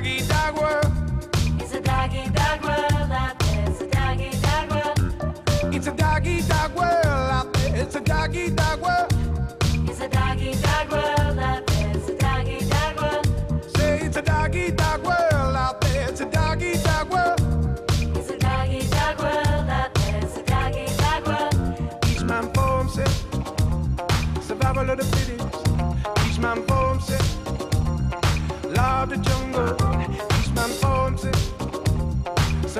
doggy 0.00 0.26
dog 0.26 0.56
world. 0.56 0.92
It's 1.60 1.74
a 1.74 1.80
doggy 1.80 2.30
dog 2.30 2.64
world 2.64 3.12
out 3.12 3.38
there. 3.38 3.64
It's 3.68 3.80
a 3.82 3.86
doggy 3.86 4.30
dog 4.40 4.70
world. 4.70 5.74
It's 5.74 5.86
a 5.86 5.92
doggy 5.92 6.40
dog 6.42 6.74
world 6.74 7.06
out 7.06 7.52
there. 7.52 7.76
It's 7.76 7.94
a 7.96 8.00
doggy 8.00 8.50
dog 8.50 8.80
world. 8.80 9.09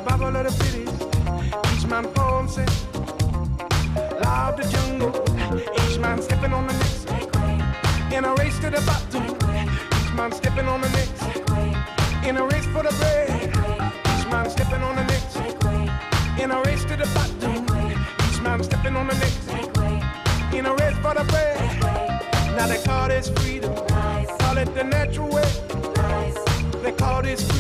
Survival 0.00 0.34
of 0.34 0.44
the 0.44 0.52
fittest. 0.64 1.02
Each 1.74 1.86
man 1.86 2.04
himself. 2.04 2.94
Law 4.24 4.48
of 4.48 4.56
the 4.56 4.64
jungle. 4.72 5.12
Each 5.84 5.98
man 5.98 6.22
stepping 6.22 6.54
on 6.54 6.66
the 6.66 6.72
next. 6.72 7.10
In 8.10 8.24
a 8.24 8.34
race 8.36 8.58
to 8.60 8.70
the 8.70 8.80
bottom. 8.86 9.24
Each 10.00 10.12
man 10.14 10.32
stepping 10.32 10.68
on 10.68 10.80
the 10.80 10.88
next. 10.88 11.20
In 12.26 12.38
a 12.38 12.46
race 12.46 12.64
for 12.72 12.82
the 12.82 12.94
bread. 12.98 13.28
Each 14.10 14.26
man 14.32 14.48
stepping 14.48 14.82
on 14.82 14.96
the 14.96 15.04
next. 15.04 15.36
In 16.40 16.50
a 16.50 16.62
race 16.62 16.84
to 16.84 16.96
the 16.96 17.06
bottom. 17.12 17.66
Each 18.24 18.40
man 18.40 18.64
stepping 18.64 18.96
on 18.96 19.06
the 19.06 19.14
next. 19.16 19.50
In 20.54 20.64
a 20.64 20.74
race 20.76 20.96
for 21.02 21.12
the 21.12 21.24
bread. 21.24 21.58
Now 22.56 22.68
they 22.68 22.82
call 22.82 23.08
this 23.08 23.28
freedom. 23.28 23.74
Call 23.74 24.56
it 24.56 24.74
the 24.74 24.82
natural 24.82 25.28
way. 25.28 25.50
They 26.82 26.92
call 26.92 27.20
this 27.20 27.42
freedom. 27.42 27.59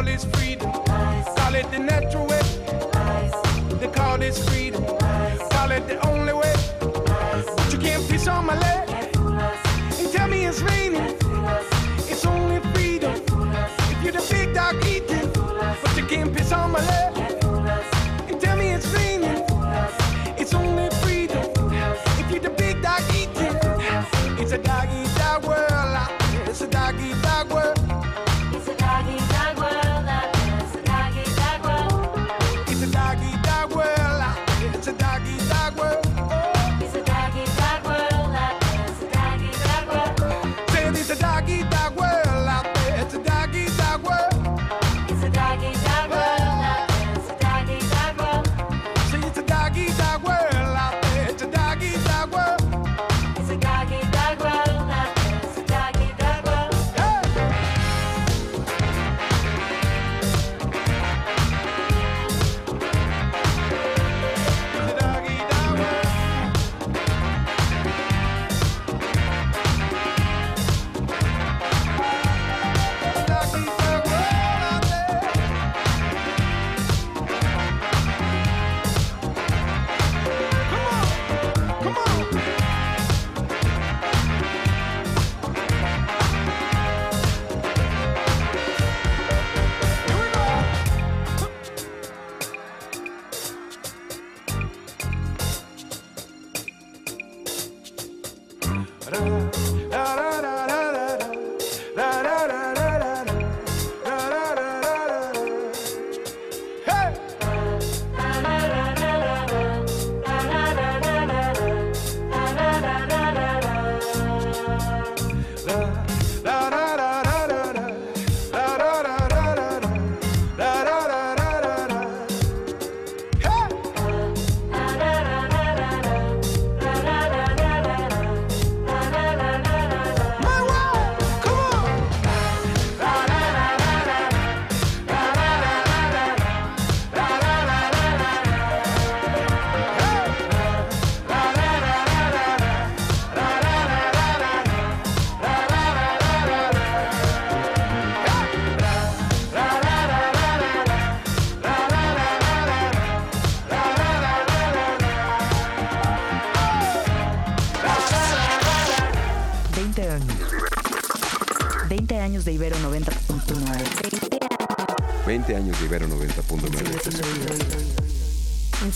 Call 0.00 0.06
this 0.06 0.24
freedom. 0.24 0.72
Call 0.72 1.54
it 1.54 1.70
the 1.70 1.78
natural 1.78 2.26
way. 2.26 2.40
They 3.78 3.88
call 3.88 4.16
this 4.16 4.38
freedom. 4.48 4.82
Call 4.82 5.70
it 5.72 5.86
the 5.88 5.98
only 6.06 6.32
way. 6.32 6.54
But 6.80 7.72
you 7.72 7.78
can't 7.78 8.08
piss 8.08 8.26
on 8.26 8.46
my 8.46 8.58
leg 8.58 8.88
and 8.88 10.10
tell 10.10 10.28
me 10.28 10.46
it's 10.46 10.62
raining. 10.62 11.18
It's 12.08 12.24
only 12.24 12.60
freedom. 12.72 13.12
If 13.92 14.02
you're 14.02 14.12
the 14.12 14.26
big 14.30 14.54
dog 14.54 14.76
eating, 14.86 15.30
but 15.82 15.96
you 15.96 16.06
can't 16.06 16.34
piss 16.34 16.52
on 16.52 16.70
my 16.70 16.80
leg 16.80 17.34
and 18.30 18.40
tell 18.40 18.56
me 18.56 18.70
it's 18.70 18.86
raining. 18.94 19.44
It's 20.38 20.54
only 20.54 20.88
freedom. 21.02 21.44
If 22.20 22.30
you're 22.30 22.40
the 22.40 22.54
big 22.56 22.80
dog 22.80 23.02
eating, 23.14 23.54
it's 24.40 24.52
a 24.52 24.58
dog 24.58 24.89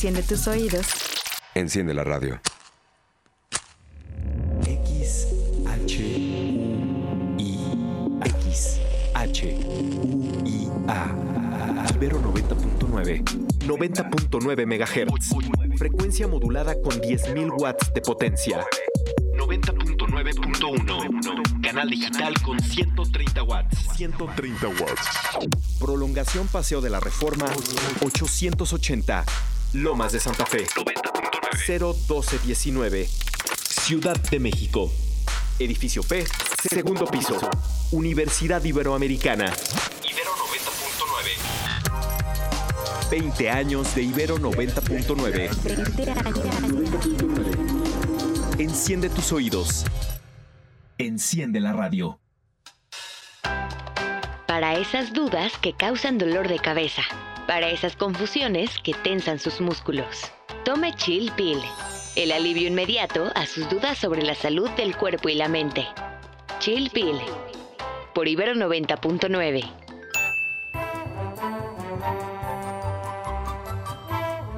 Enciende 0.05 0.29
tus 0.29 0.47
oídos. 0.49 0.87
Enciende 1.55 1.95
la 1.95 2.05
radio. 2.05 2.39
X 4.67 5.29
H 5.67 5.99
U 5.99 6.03
I 7.39 7.59
X 8.23 8.81
H 9.15 9.57
U 9.65 10.43
I 10.45 10.69
A 10.89 11.07
Ibero 11.95 12.21
90.9 12.21 13.25
90.9 13.61 14.67
MHz 14.67 15.31
Frecuencia 15.79 16.29
modulada 16.29 16.75
con 16.83 17.01
10.000 17.01 17.55
watts 17.59 17.91
de 17.95 18.03
potencia. 18.03 18.63
90.9.1 19.39 21.63
Canal 21.63 21.89
digital 21.89 22.35
con 22.43 22.61
130 22.61 23.43
watts. 23.43 23.79
130 23.97 24.69
watts. 24.69 25.09
Prolongación 25.81 26.47
Paseo 26.49 26.83
de 26.83 26.91
la 26.91 27.01
Reforma 27.01 27.47
880 28.05 29.25
Lomas 29.75 30.13
de 30.13 30.21
Santa 30.21 30.47
Fe 30.47 30.67
01219 31.67 33.09
Ciudad 33.09 34.17
de 34.31 34.39
México. 34.39 34.89
Edificio 35.59 36.05
P, 36.05 36.25
segundo 36.71 37.07
piso. 37.07 37.41
Universidad 37.91 38.63
Iberoamericana. 38.63 39.53
Ibero 40.09 40.31
90.9. 43.11 43.11
20 43.11 43.51
años 43.51 43.93
de 43.97 44.03
Ibero 44.03 44.39
90.9. 44.39 45.51
20 45.65 46.11
años. 46.13 46.39
Enciende 48.59 49.11
tus 49.11 49.33
oídos. 49.33 49.85
Enciende 50.99 51.59
la 51.59 51.73
radio. 51.73 52.21
Para 54.47 54.79
esas 54.79 55.13
dudas 55.13 55.53
que 55.59 55.75
causan 55.77 56.19
dolor 56.19 56.47
de 56.47 56.61
cabeza. 56.61 57.03
Para 57.47 57.69
esas 57.69 57.97
confusiones 57.97 58.79
que 58.83 58.95
tensan 58.95 59.39
sus 59.39 59.61
músculos. 59.61 60.33
Tome 60.65 60.95
Chill 60.95 61.31
Pill, 61.33 61.61
el 62.17 62.33
alivio 62.33 62.69
inmediato 62.69 63.31
a 63.35 63.47
sus 63.47 63.69
dudas 63.69 63.99
sobre 63.99 64.23
la 64.23 64.35
salud 64.35 64.71
del 64.71 64.97
cuerpo 64.97 65.29
y 65.29 65.35
la 65.35 65.49
mente. 65.49 65.87
Chill 66.59 66.91
Pill, 66.91 67.19
por 68.15 68.29
Ibero 68.29 68.55
90.9. 68.55 69.84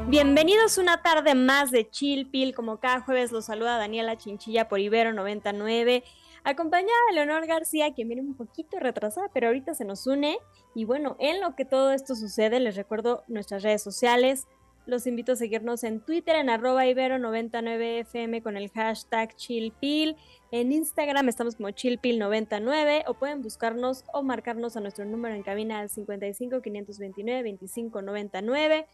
Bienvenidos 0.09 0.79
una 0.79 1.03
tarde 1.03 1.35
más 1.35 1.73
de 1.73 1.91
Chill 1.91 2.31
Pill. 2.31 2.55
Como 2.55 2.79
cada 2.79 3.01
jueves 3.01 3.33
los 3.33 3.47
saluda 3.47 3.77
Daniela 3.77 4.17
Chinchilla 4.17 4.69
por 4.69 4.79
Ibero 4.79 5.13
99, 5.13 6.05
acompañada 6.45 6.97
de 7.09 7.15
Leonor 7.17 7.45
García, 7.49 7.93
que 7.93 8.05
viene 8.05 8.23
un 8.23 8.37
poquito 8.37 8.79
retrasada, 8.79 9.29
pero 9.35 9.49
ahorita 9.49 9.75
se 9.75 9.85
nos 9.85 10.07
une. 10.07 10.39
Y 10.77 10.85
bueno, 10.85 11.17
en 11.19 11.41
lo 11.41 11.57
que 11.57 11.65
todo 11.65 11.91
esto 11.91 12.15
sucede, 12.15 12.61
les 12.61 12.77
recuerdo 12.77 13.25
nuestras 13.27 13.65
redes 13.65 13.83
sociales. 13.83 14.47
Los 14.87 15.09
invito 15.09 15.33
a 15.33 15.37
seguirnos 15.37 15.83
en 15.83 16.01
Twitter 16.01 16.37
en 16.37 16.51
arroba 16.51 16.87
ibero99fm 16.87 18.45
con 18.45 18.57
el 18.57 18.71
hashtag 18.71 19.35
chillpill. 19.35 20.17
En 20.53 20.71
Instagram 20.71 21.29
estamos 21.29 21.57
como 21.57 21.71
chillpill99 21.71 23.03
o 23.09 23.15
pueden 23.15 23.43
buscarnos 23.43 24.05
o 24.13 24.23
marcarnos 24.23 24.77
a 24.77 24.81
nuestro 24.81 25.05
número 25.05 25.35
en 25.35 25.43
cabina 25.43 25.81
al 25.81 25.91
55 25.91 26.63
529 26.63 27.43
2599. 27.43 28.87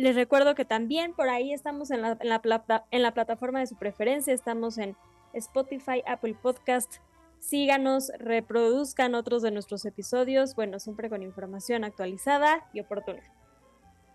Les 0.00 0.16
recuerdo 0.16 0.54
que 0.54 0.64
también 0.64 1.12
por 1.12 1.28
ahí 1.28 1.52
estamos 1.52 1.90
en 1.90 2.00
la, 2.00 2.16
en 2.18 3.02
la, 3.02 3.12
plataforma 3.12 3.60
de 3.60 3.66
su 3.66 3.76
preferencia, 3.76 4.32
estamos 4.32 4.78
en 4.78 4.96
Spotify, 5.34 6.02
Apple 6.06 6.34
Podcast. 6.40 7.02
Síganos, 7.38 8.10
reproduzcan 8.18 9.14
otros 9.14 9.42
de 9.42 9.50
nuestros 9.50 9.84
episodios, 9.84 10.54
bueno, 10.54 10.78
siempre 10.78 11.10
con 11.10 11.22
información 11.22 11.84
actualizada 11.84 12.66
y 12.72 12.80
oportuna. 12.80 13.20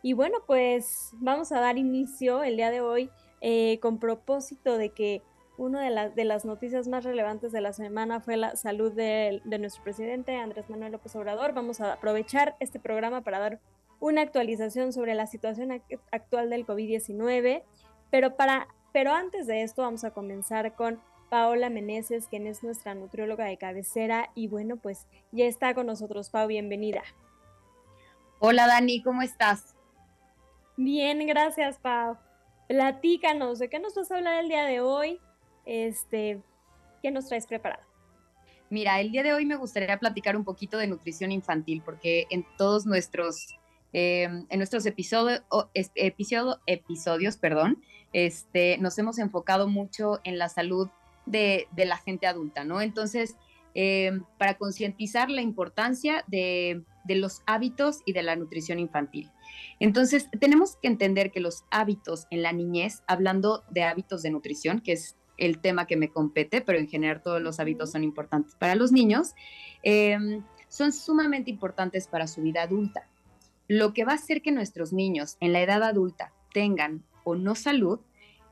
Y 0.01 0.13
bueno, 0.13 0.39
pues 0.47 1.11
vamos 1.19 1.51
a 1.51 1.59
dar 1.59 1.77
inicio 1.77 2.41
el 2.41 2.57
día 2.57 2.71
de 2.71 2.81
hoy 2.81 3.11
eh, 3.41 3.77
con 3.79 3.99
propósito 3.99 4.79
de 4.79 4.89
que 4.89 5.21
una 5.55 5.83
de, 5.83 5.91
la, 5.91 6.09
de, 6.09 6.25
las 6.25 6.45
noticias 6.45 6.87
más 6.87 7.03
relevantes 7.03 7.51
de 7.51 7.61
la 7.61 7.73
semana 7.73 8.21
fue 8.21 8.37
la 8.37 8.55
salud 8.55 8.91
de 8.91 9.39
nuestro 9.59 9.83
presidente 9.83 10.35
Andrés 10.35 10.67
Manuel 10.67 10.93
López 10.93 11.15
Obrador. 11.15 11.53
Vamos 11.53 11.79
a 11.79 11.93
aprovechar 11.93 12.55
este 12.59 12.79
programa 12.79 13.21
para 13.21 13.37
dar 13.37 13.59
una 14.05 14.21
actualización 14.21 14.93
sobre 14.93 15.15
la 15.15 15.25
situación 15.25 15.81
actual 16.11 16.51
del 16.51 16.63
COVID-19, 16.63 17.63
pero, 18.11 18.35
para, 18.35 18.67
pero 18.93 19.11
antes 19.11 19.47
de 19.47 19.63
esto 19.63 19.81
vamos 19.81 20.03
a 20.03 20.11
comenzar 20.11 20.75
con 20.75 21.01
Paola 21.31 21.71
Meneses, 21.71 22.27
quien 22.27 22.45
es 22.45 22.61
nuestra 22.61 22.93
nutrióloga 22.93 23.45
de 23.45 23.57
cabecera 23.57 24.29
y 24.35 24.47
bueno, 24.47 24.77
pues 24.77 25.07
ya 25.31 25.45
está 25.45 25.73
con 25.73 25.87
nosotros. 25.87 26.29
Pau, 26.29 26.47
bienvenida. 26.47 27.01
Hola 28.37 28.67
Dani, 28.67 29.01
¿cómo 29.01 29.23
estás? 29.23 29.75
Bien, 30.77 31.25
gracias 31.25 31.79
Pau. 31.79 32.15
Platícanos, 32.67 33.57
¿de 33.57 33.69
qué 33.69 33.79
nos 33.79 33.95
vas 33.95 34.11
a 34.11 34.17
hablar 34.17 34.43
el 34.43 34.49
día 34.49 34.65
de 34.65 34.81
hoy? 34.81 35.19
Este, 35.65 36.43
¿Qué 37.01 37.09
nos 37.09 37.25
traes 37.27 37.47
preparado? 37.47 37.81
Mira, 38.69 38.99
el 38.99 39.11
día 39.11 39.23
de 39.23 39.33
hoy 39.33 39.47
me 39.47 39.55
gustaría 39.55 39.97
platicar 39.97 40.37
un 40.37 40.43
poquito 40.43 40.77
de 40.77 40.85
nutrición 40.85 41.31
infantil, 41.31 41.81
porque 41.83 42.27
en 42.29 42.45
todos 42.55 42.85
nuestros 42.85 43.57
eh, 43.97 44.23
en 44.49 44.57
nuestros 44.57 44.85
episodio, 44.85 45.41
episodio, 45.95 46.59
episodios 46.65 47.37
perdón, 47.37 47.81
este, 48.11 48.77
nos 48.77 48.99
hemos 48.99 49.17
enfocado 49.19 49.69
mucho 49.69 50.19
en 50.25 50.37
la 50.37 50.49
salud 50.49 50.89
de, 51.25 51.69
de 51.71 51.85
la 51.85 51.95
gente 51.95 52.27
adulta, 52.27 52.65
¿no? 52.65 52.81
Entonces, 52.81 53.37
eh, 53.73 54.11
para 54.37 54.55
concientizar 54.55 55.29
la 55.29 55.41
importancia 55.41 56.25
de, 56.27 56.83
de 57.05 57.15
los 57.15 57.41
hábitos 57.45 58.01
y 58.05 58.11
de 58.11 58.23
la 58.23 58.35
nutrición 58.35 58.79
infantil. 58.79 59.31
Entonces, 59.79 60.27
tenemos 60.41 60.75
que 60.75 60.89
entender 60.89 61.31
que 61.31 61.39
los 61.39 61.63
hábitos 61.71 62.27
en 62.31 62.41
la 62.41 62.51
niñez, 62.51 63.01
hablando 63.07 63.63
de 63.69 63.83
hábitos 63.83 64.23
de 64.23 64.31
nutrición, 64.31 64.81
que 64.81 64.91
es 64.91 65.15
el 65.37 65.61
tema 65.61 65.87
que 65.87 65.95
me 65.95 66.09
compete, 66.09 66.59
pero 66.59 66.79
en 66.79 66.89
general 66.89 67.21
todos 67.21 67.41
los 67.41 67.61
hábitos 67.61 67.93
son 67.93 68.03
importantes 68.03 68.55
para 68.55 68.75
los 68.75 68.91
niños, 68.91 69.35
eh, 69.83 70.17
son 70.67 70.91
sumamente 70.91 71.49
importantes 71.49 72.09
para 72.09 72.27
su 72.27 72.41
vida 72.41 72.63
adulta. 72.63 73.07
Lo 73.67 73.93
que 73.93 74.05
va 74.05 74.13
a 74.13 74.15
hacer 74.15 74.41
que 74.41 74.51
nuestros 74.51 74.93
niños 74.93 75.37
en 75.39 75.53
la 75.53 75.61
edad 75.61 75.83
adulta 75.83 76.33
tengan 76.53 77.03
o 77.23 77.35
no 77.35 77.55
salud, 77.55 77.99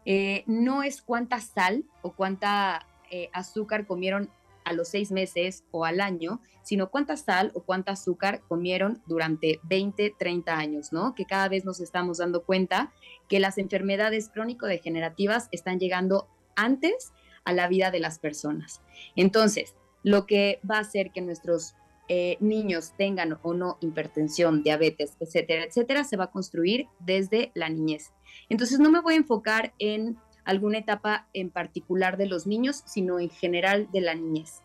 eh, 0.06 0.44
no 0.48 0.83
es 0.83 1.01
cuánta 1.01 1.39
sal 1.39 1.86
o 2.01 2.13
cuánta 2.13 2.88
eh, 3.12 3.30
azúcar 3.33 3.86
comieron 3.86 4.30
a 4.65 4.74
los 4.74 4.89
seis 4.89 5.12
meses 5.12 5.63
o 5.71 5.86
al 5.86 6.01
año, 6.01 6.42
sino 6.63 6.89
cuánta 6.89 7.18
sal 7.18 7.51
o 7.54 7.63
cuánta 7.63 7.92
azúcar 7.92 8.42
comieron 8.48 9.01
durante 9.06 9.60
20, 9.63 10.15
30 10.18 10.57
años, 10.57 10.94
¿no? 10.94 11.13
Que 11.15 11.25
cada 11.25 11.50
vez 11.50 11.65
nos 11.65 11.80
estamos 11.80 12.18
dando 12.18 12.44
cuenta 12.44 12.91
que 13.27 13.39
las 13.39 13.58
enfermedades 13.58 14.29
crónico-degenerativas 14.29 15.50
están 15.51 15.79
llegando 15.79 16.27
antes 16.55 17.12
a 17.43 17.53
la 17.53 17.67
vida 17.67 17.91
de 17.91 18.00
las 18.00 18.20
personas. 18.20 18.82
Entonces, 19.15 19.75
lo 20.03 20.25
que 20.25 20.60
va 20.70 20.77
a 20.77 20.82
hacer 20.82 21.12
que 21.12 21.22
nuestros 21.22 21.75
eh, 22.10 22.38
niños 22.39 22.93
tengan 22.98 23.38
o 23.41 23.53
no 23.53 23.77
hipertensión, 23.79 24.63
diabetes, 24.63 25.15
etcétera, 25.19 25.63
etcétera, 25.63 26.03
se 26.03 26.17
va 26.17 26.25
a 26.25 26.31
construir 26.31 26.88
desde 27.00 27.51
la 27.53 27.69
niñez. 27.69 28.12
Entonces 28.50 28.79
no 28.79 28.91
me 28.91 29.01
voy 29.01 29.13
a 29.13 29.17
enfocar 29.17 29.74
en 29.79 30.17
alguna 30.43 30.79
etapa 30.79 31.27
en 31.33 31.50
particular 31.50 32.17
de 32.17 32.27
los 32.27 32.45
niños, 32.45 32.83
sino 32.86 33.19
en 33.19 33.29
general 33.29 33.89
de 33.91 34.01
la 34.01 34.15
niñez. 34.15 34.62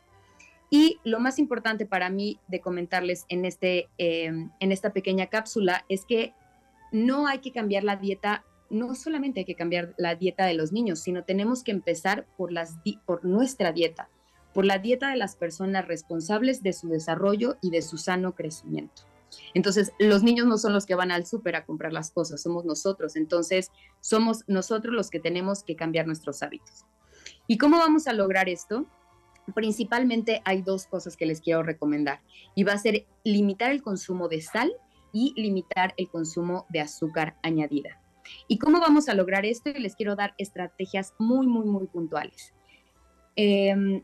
Y 0.70 0.98
lo 1.04 1.18
más 1.20 1.38
importante 1.38 1.86
para 1.86 2.10
mí 2.10 2.38
de 2.48 2.60
comentarles 2.60 3.24
en, 3.28 3.44
este, 3.44 3.88
em, 3.96 4.50
en 4.60 4.72
esta 4.72 4.92
pequeña 4.92 5.28
cápsula 5.28 5.84
es 5.88 6.04
que 6.04 6.34
no 6.92 7.26
hay 7.26 7.38
que 7.38 7.52
cambiar 7.52 7.84
la 7.84 7.96
dieta, 7.96 8.44
no 8.68 8.94
solamente 8.94 9.40
hay 9.40 9.46
que 9.46 9.54
cambiar 9.54 9.94
la 9.96 10.14
dieta 10.14 10.44
de 10.44 10.54
los 10.54 10.72
niños, 10.72 11.00
sino 11.00 11.24
tenemos 11.24 11.62
que 11.62 11.70
empezar 11.70 12.26
por, 12.36 12.52
nuestra 13.24 13.72
dieta 13.72 14.10
por 14.58 14.66
la 14.66 14.78
dieta 14.78 15.10
de 15.10 15.16
las 15.16 15.36
personas 15.36 15.86
responsables 15.86 16.64
de 16.64 16.72
su 16.72 16.88
desarrollo 16.88 17.58
y 17.62 17.70
de 17.70 17.80
su 17.80 17.96
sano 17.96 18.34
crecimiento. 18.34 19.02
Entonces, 19.54 19.92
los 20.00 20.24
niños 20.24 20.48
no 20.48 20.58
son 20.58 20.72
los 20.72 20.84
que 20.84 20.96
van 20.96 21.12
al 21.12 21.26
súper 21.26 21.54
a 21.54 21.64
comprar 21.64 21.92
las 21.92 22.10
cosas, 22.10 22.42
somos 22.42 22.64
nosotros. 22.64 23.14
Entonces, 23.14 23.70
somos 24.00 24.42
nosotros 24.48 24.92
los 24.92 25.10
que 25.10 25.20
tenemos 25.20 25.62
que 25.62 25.76
cambiar 25.76 26.08
nuestros 26.08 26.42
hábitos. 26.42 26.84
¿Y 27.46 27.56
cómo 27.56 27.78
vamos 27.78 28.08
a 28.08 28.12
lograr 28.12 28.48
esto? 28.48 28.84
Principalmente 29.54 30.42
hay 30.44 30.62
dos 30.62 30.88
cosas 30.88 31.16
que 31.16 31.26
les 31.26 31.40
quiero 31.40 31.62
recomendar 31.62 32.20
y 32.56 32.64
va 32.64 32.72
a 32.72 32.78
ser 32.78 33.06
limitar 33.22 33.70
el 33.70 33.80
consumo 33.80 34.26
de 34.26 34.40
sal 34.40 34.72
y 35.12 35.34
limitar 35.40 35.94
el 35.96 36.08
consumo 36.08 36.66
de 36.68 36.80
azúcar 36.80 37.36
añadida. 37.44 38.02
¿Y 38.48 38.58
cómo 38.58 38.80
vamos 38.80 39.08
a 39.08 39.14
lograr 39.14 39.46
esto? 39.46 39.70
Les 39.70 39.94
quiero 39.94 40.16
dar 40.16 40.34
estrategias 40.36 41.14
muy, 41.20 41.46
muy, 41.46 41.64
muy 41.64 41.86
puntuales. 41.86 42.54
Eh, 43.36 44.02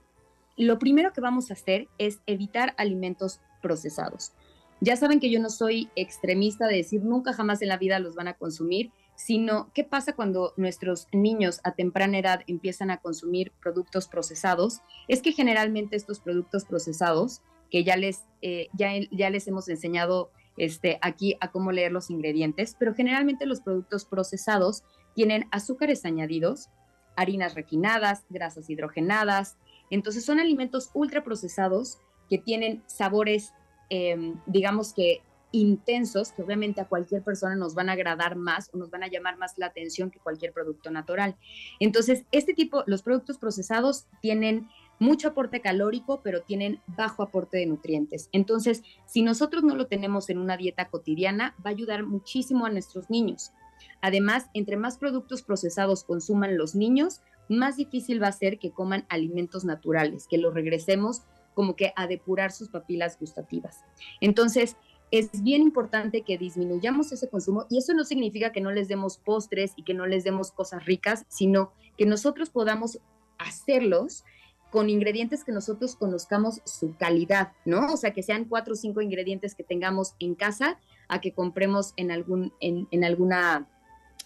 lo 0.56 0.78
primero 0.78 1.12
que 1.12 1.20
vamos 1.20 1.50
a 1.50 1.54
hacer 1.54 1.88
es 1.98 2.20
evitar 2.26 2.74
alimentos 2.76 3.40
procesados. 3.62 4.32
Ya 4.80 4.96
saben 4.96 5.20
que 5.20 5.30
yo 5.30 5.40
no 5.40 5.50
soy 5.50 5.88
extremista 5.96 6.66
de 6.66 6.76
decir 6.76 7.02
nunca 7.02 7.32
jamás 7.32 7.62
en 7.62 7.68
la 7.68 7.78
vida 7.78 7.98
los 8.00 8.14
van 8.14 8.28
a 8.28 8.34
consumir, 8.34 8.92
sino 9.16 9.70
qué 9.72 9.84
pasa 9.84 10.14
cuando 10.14 10.52
nuestros 10.56 11.08
niños 11.12 11.60
a 11.64 11.72
temprana 11.72 12.18
edad 12.18 12.40
empiezan 12.46 12.90
a 12.90 12.98
consumir 12.98 13.52
productos 13.62 14.08
procesados. 14.08 14.80
Es 15.08 15.22
que 15.22 15.32
generalmente 15.32 15.96
estos 15.96 16.20
productos 16.20 16.64
procesados, 16.64 17.40
que 17.70 17.84
ya 17.84 17.96
les, 17.96 18.24
eh, 18.42 18.68
ya, 18.74 18.90
ya 19.10 19.30
les 19.30 19.46
hemos 19.48 19.68
enseñado 19.68 20.30
este, 20.56 20.98
aquí 21.00 21.36
a 21.40 21.50
cómo 21.50 21.72
leer 21.72 21.92
los 21.92 22.10
ingredientes, 22.10 22.76
pero 22.78 22.94
generalmente 22.94 23.46
los 23.46 23.60
productos 23.60 24.04
procesados 24.04 24.82
tienen 25.14 25.46
azúcares 25.50 26.04
añadidos, 26.04 26.68
harinas 27.16 27.54
refinadas, 27.54 28.24
grasas 28.28 28.68
hidrogenadas, 28.68 29.56
entonces 29.90 30.24
son 30.24 30.40
alimentos 30.40 30.90
ultraprocesados 30.94 31.98
que 32.28 32.38
tienen 32.38 32.82
sabores, 32.86 33.52
em, 33.90 34.40
digamos 34.46 34.92
que 34.92 35.22
intensos, 35.54 36.32
que 36.32 36.42
obviamente 36.42 36.80
a 36.80 36.88
cualquier 36.88 37.22
persona 37.22 37.54
nos 37.54 37.74
van 37.74 37.88
a 37.88 37.92
agradar 37.92 38.34
más 38.34 38.70
o 38.72 38.76
nos 38.76 38.90
van 38.90 39.04
a 39.04 39.08
llamar 39.08 39.38
más 39.38 39.56
la 39.56 39.66
atención 39.66 40.10
que 40.10 40.18
cualquier 40.18 40.52
producto 40.52 40.90
natural. 40.90 41.36
Entonces, 41.78 42.24
este 42.32 42.54
tipo, 42.54 42.82
los 42.86 43.02
productos 43.02 43.38
procesados 43.38 44.06
tienen 44.20 44.68
mucho 44.98 45.28
aporte 45.28 45.60
calórico, 45.60 46.20
pero 46.22 46.42
tienen 46.42 46.80
bajo 46.86 47.22
aporte 47.22 47.58
de 47.58 47.66
nutrientes. 47.66 48.28
Entonces, 48.32 48.82
si 49.06 49.22
nosotros 49.22 49.62
no 49.62 49.76
lo 49.76 49.86
tenemos 49.86 50.28
en 50.28 50.38
una 50.38 50.56
dieta 50.56 50.88
cotidiana, 50.88 51.54
va 51.64 51.70
a 51.70 51.74
ayudar 51.74 52.04
muchísimo 52.04 52.66
a 52.66 52.70
nuestros 52.70 53.08
niños. 53.08 53.52
Además, 54.00 54.46
entre 54.54 54.76
más 54.76 54.98
productos 54.98 55.42
procesados 55.42 56.04
consuman 56.04 56.56
los 56.56 56.74
niños, 56.74 57.20
más 57.48 57.76
difícil 57.76 58.22
va 58.22 58.28
a 58.28 58.32
ser 58.32 58.58
que 58.58 58.70
coman 58.70 59.06
alimentos 59.08 59.64
naturales, 59.64 60.26
que 60.28 60.38
los 60.38 60.54
regresemos 60.54 61.22
como 61.54 61.76
que 61.76 61.92
a 61.96 62.06
depurar 62.06 62.52
sus 62.52 62.68
papilas 62.68 63.18
gustativas. 63.18 63.84
Entonces, 64.20 64.76
es 65.10 65.42
bien 65.42 65.62
importante 65.62 66.22
que 66.22 66.38
disminuyamos 66.38 67.12
ese 67.12 67.28
consumo 67.28 67.66
y 67.70 67.78
eso 67.78 67.94
no 67.94 68.04
significa 68.04 68.50
que 68.50 68.60
no 68.60 68.72
les 68.72 68.88
demos 68.88 69.18
postres 69.18 69.72
y 69.76 69.84
que 69.84 69.94
no 69.94 70.06
les 70.06 70.24
demos 70.24 70.50
cosas 70.50 70.84
ricas, 70.84 71.24
sino 71.28 71.72
que 71.96 72.06
nosotros 72.06 72.50
podamos 72.50 72.98
hacerlos 73.38 74.24
con 74.72 74.90
ingredientes 74.90 75.44
que 75.44 75.52
nosotros 75.52 75.94
conozcamos 75.94 76.60
su 76.64 76.96
calidad, 76.96 77.52
¿no? 77.64 77.92
O 77.92 77.96
sea, 77.96 78.12
que 78.12 78.24
sean 78.24 78.46
cuatro 78.46 78.72
o 78.72 78.76
cinco 78.76 79.00
ingredientes 79.00 79.54
que 79.54 79.62
tengamos 79.62 80.16
en 80.18 80.34
casa, 80.34 80.80
a 81.06 81.20
que 81.20 81.32
compremos 81.32 81.92
en, 81.96 82.10
algún, 82.10 82.52
en, 82.58 82.88
en 82.90 83.04
alguna, 83.04 83.68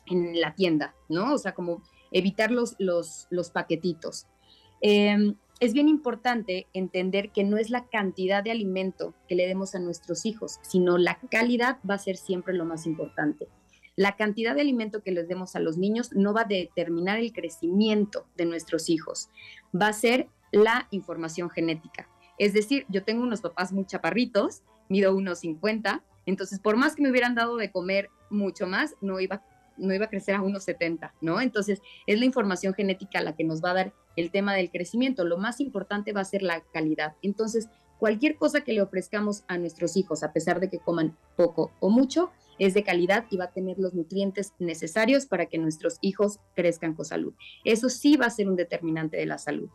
en 0.07 0.41
la 0.41 0.55
tienda, 0.55 0.95
¿no? 1.11 1.35
O 1.35 1.39
sea, 1.39 1.53
como 1.53 1.83
evitar 2.13 2.51
los, 2.51 2.77
los, 2.79 3.27
los 3.31 3.51
paquetitos. 3.51 4.27
Em, 4.81 5.35
es 5.61 5.73
bien 5.73 5.89
importante 5.89 6.69
entender 6.73 7.31
que 7.31 7.43
no 7.43 7.57
es 7.57 7.71
la 7.71 7.87
cantidad 7.89 8.45
de 8.45 8.53
alimento 8.53 9.15
que 9.29 9.35
le 9.35 9.49
demos 9.49 9.75
a 9.75 9.81
nuestros 9.81 10.25
hijos, 10.25 10.61
sino 10.63 10.99
la 10.99 11.19
calidad 11.31 11.79
va 11.89 11.95
a 11.95 11.99
ser 11.99 12.17
siempre 12.17 12.55
lo 12.55 12.65
más 12.65 12.87
importante. 12.87 13.49
La 13.97 14.17
cantidad 14.17 14.55
de 14.55 14.61
alimento 14.61 15.03
que 15.03 15.11
les 15.11 15.27
demos 15.27 15.57
a 15.57 15.61
los 15.61 15.77
niños 15.77 16.13
no 16.13 16.33
va 16.33 16.43
a 16.43 16.49
determinar 16.49 17.19
el 17.19 17.33
crecimiento 17.33 18.27
de 18.37 18.45
nuestros 18.45 18.89
hijos, 18.89 19.31
va 19.75 19.89
a 19.89 19.93
ser 19.93 20.29
la 20.53 20.87
información 20.93 21.51
genética. 21.51 22.09
Es 22.39 22.53
decir, 22.53 22.87
yo 22.89 23.03
tengo 23.03 23.25
unos 23.25 23.41
papás 23.41 23.73
muy 23.73 23.85
chaparritos, 23.85 24.63
mido 24.89 25.15
unos 25.15 25.41
50, 25.41 26.05
entonces 26.27 26.61
por 26.61 26.77
más 26.77 26.95
que 26.95 27.03
me 27.03 27.11
hubieran 27.11 27.35
dado 27.35 27.57
de 27.57 27.73
comer 27.73 28.11
mucho 28.31 28.69
más, 28.69 28.95
no 29.01 29.19
iba, 29.19 29.43
no 29.79 29.95
iba 29.95 30.07
a 30.07 30.11
crecer 30.11 30.35
a 30.35 30.43
unos 30.43 30.65
70, 30.65 31.15
¿no? 31.21 31.41
Entonces 31.41 31.81
es 32.07 32.19
la 32.19 32.25
información 32.25 32.75
genética 32.75 33.21
la 33.23 33.35
que 33.35 33.45
nos 33.45 33.63
va 33.63 33.71
a 33.71 33.75
dar 33.75 33.95
el 34.17 34.31
tema 34.31 34.55
del 34.55 34.71
crecimiento. 34.71 35.25
Lo 35.25 35.39
más 35.39 35.61
importante 35.61 36.13
va 36.13 36.21
a 36.21 36.25
ser 36.25 36.43
la 36.43 36.63
calidad. 36.73 37.15
Entonces, 37.23 37.69
cualquier 37.99 38.37
cosa 38.37 38.63
que 38.63 38.73
le 38.73 38.83
ofrezcamos 38.83 39.45
a 39.49 39.59
nuestros 39.59 39.97
hijos, 39.97 40.23
a 40.23 40.33
pesar 40.33 40.61
de 40.61 40.69
que 40.69 40.79
coman 40.79 41.17
poco 41.37 41.73
o 41.81 41.91
mucho, 41.91 42.31
es 42.59 42.75
de 42.75 42.83
calidad 42.83 43.27
y 43.31 43.37
va 43.37 43.45
a 43.45 43.53
tener 43.53 43.79
los 43.79 43.95
nutrientes 43.95 44.53
necesarios 44.59 45.27
para 45.27 45.47
que 45.47 45.59
nuestros 45.59 45.99
hijos 46.01 46.41
crezcan 46.55 46.95
con 46.95 47.05
salud. 47.05 47.35
Eso 47.65 47.89
sí 47.89 48.17
va 48.17 48.27
a 48.27 48.31
ser 48.31 48.49
un 48.49 48.57
determinante 48.57 49.17
de 49.17 49.27
la 49.27 49.39
salud. 49.39 49.71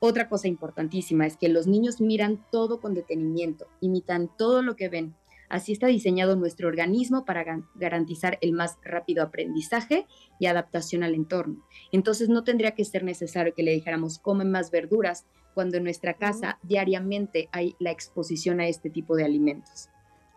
Otra 0.00 0.28
cosa 0.28 0.46
importantísima 0.46 1.26
es 1.26 1.36
que 1.36 1.48
los 1.48 1.66
niños 1.66 2.00
miran 2.00 2.44
todo 2.52 2.80
con 2.80 2.94
detenimiento, 2.94 3.66
imitan 3.80 4.30
todo 4.36 4.62
lo 4.62 4.76
que 4.76 4.88
ven. 4.88 5.16
Así 5.48 5.72
está 5.72 5.86
diseñado 5.86 6.36
nuestro 6.36 6.68
organismo 6.68 7.24
para 7.24 7.62
garantizar 7.74 8.38
el 8.40 8.52
más 8.52 8.78
rápido 8.82 9.22
aprendizaje 9.22 10.06
y 10.38 10.46
adaptación 10.46 11.02
al 11.02 11.14
entorno. 11.14 11.64
Entonces 11.92 12.28
no 12.28 12.44
tendría 12.44 12.72
que 12.72 12.84
ser 12.84 13.04
necesario 13.04 13.54
que 13.54 13.62
le 13.62 13.72
dijéramos 13.72 14.18
comen 14.18 14.50
más 14.50 14.70
verduras 14.70 15.26
cuando 15.54 15.76
en 15.76 15.84
nuestra 15.84 16.14
casa 16.14 16.58
diariamente 16.62 17.48
hay 17.52 17.74
la 17.78 17.90
exposición 17.90 18.60
a 18.60 18.68
este 18.68 18.90
tipo 18.90 19.16
de 19.16 19.24
alimentos. 19.24 19.88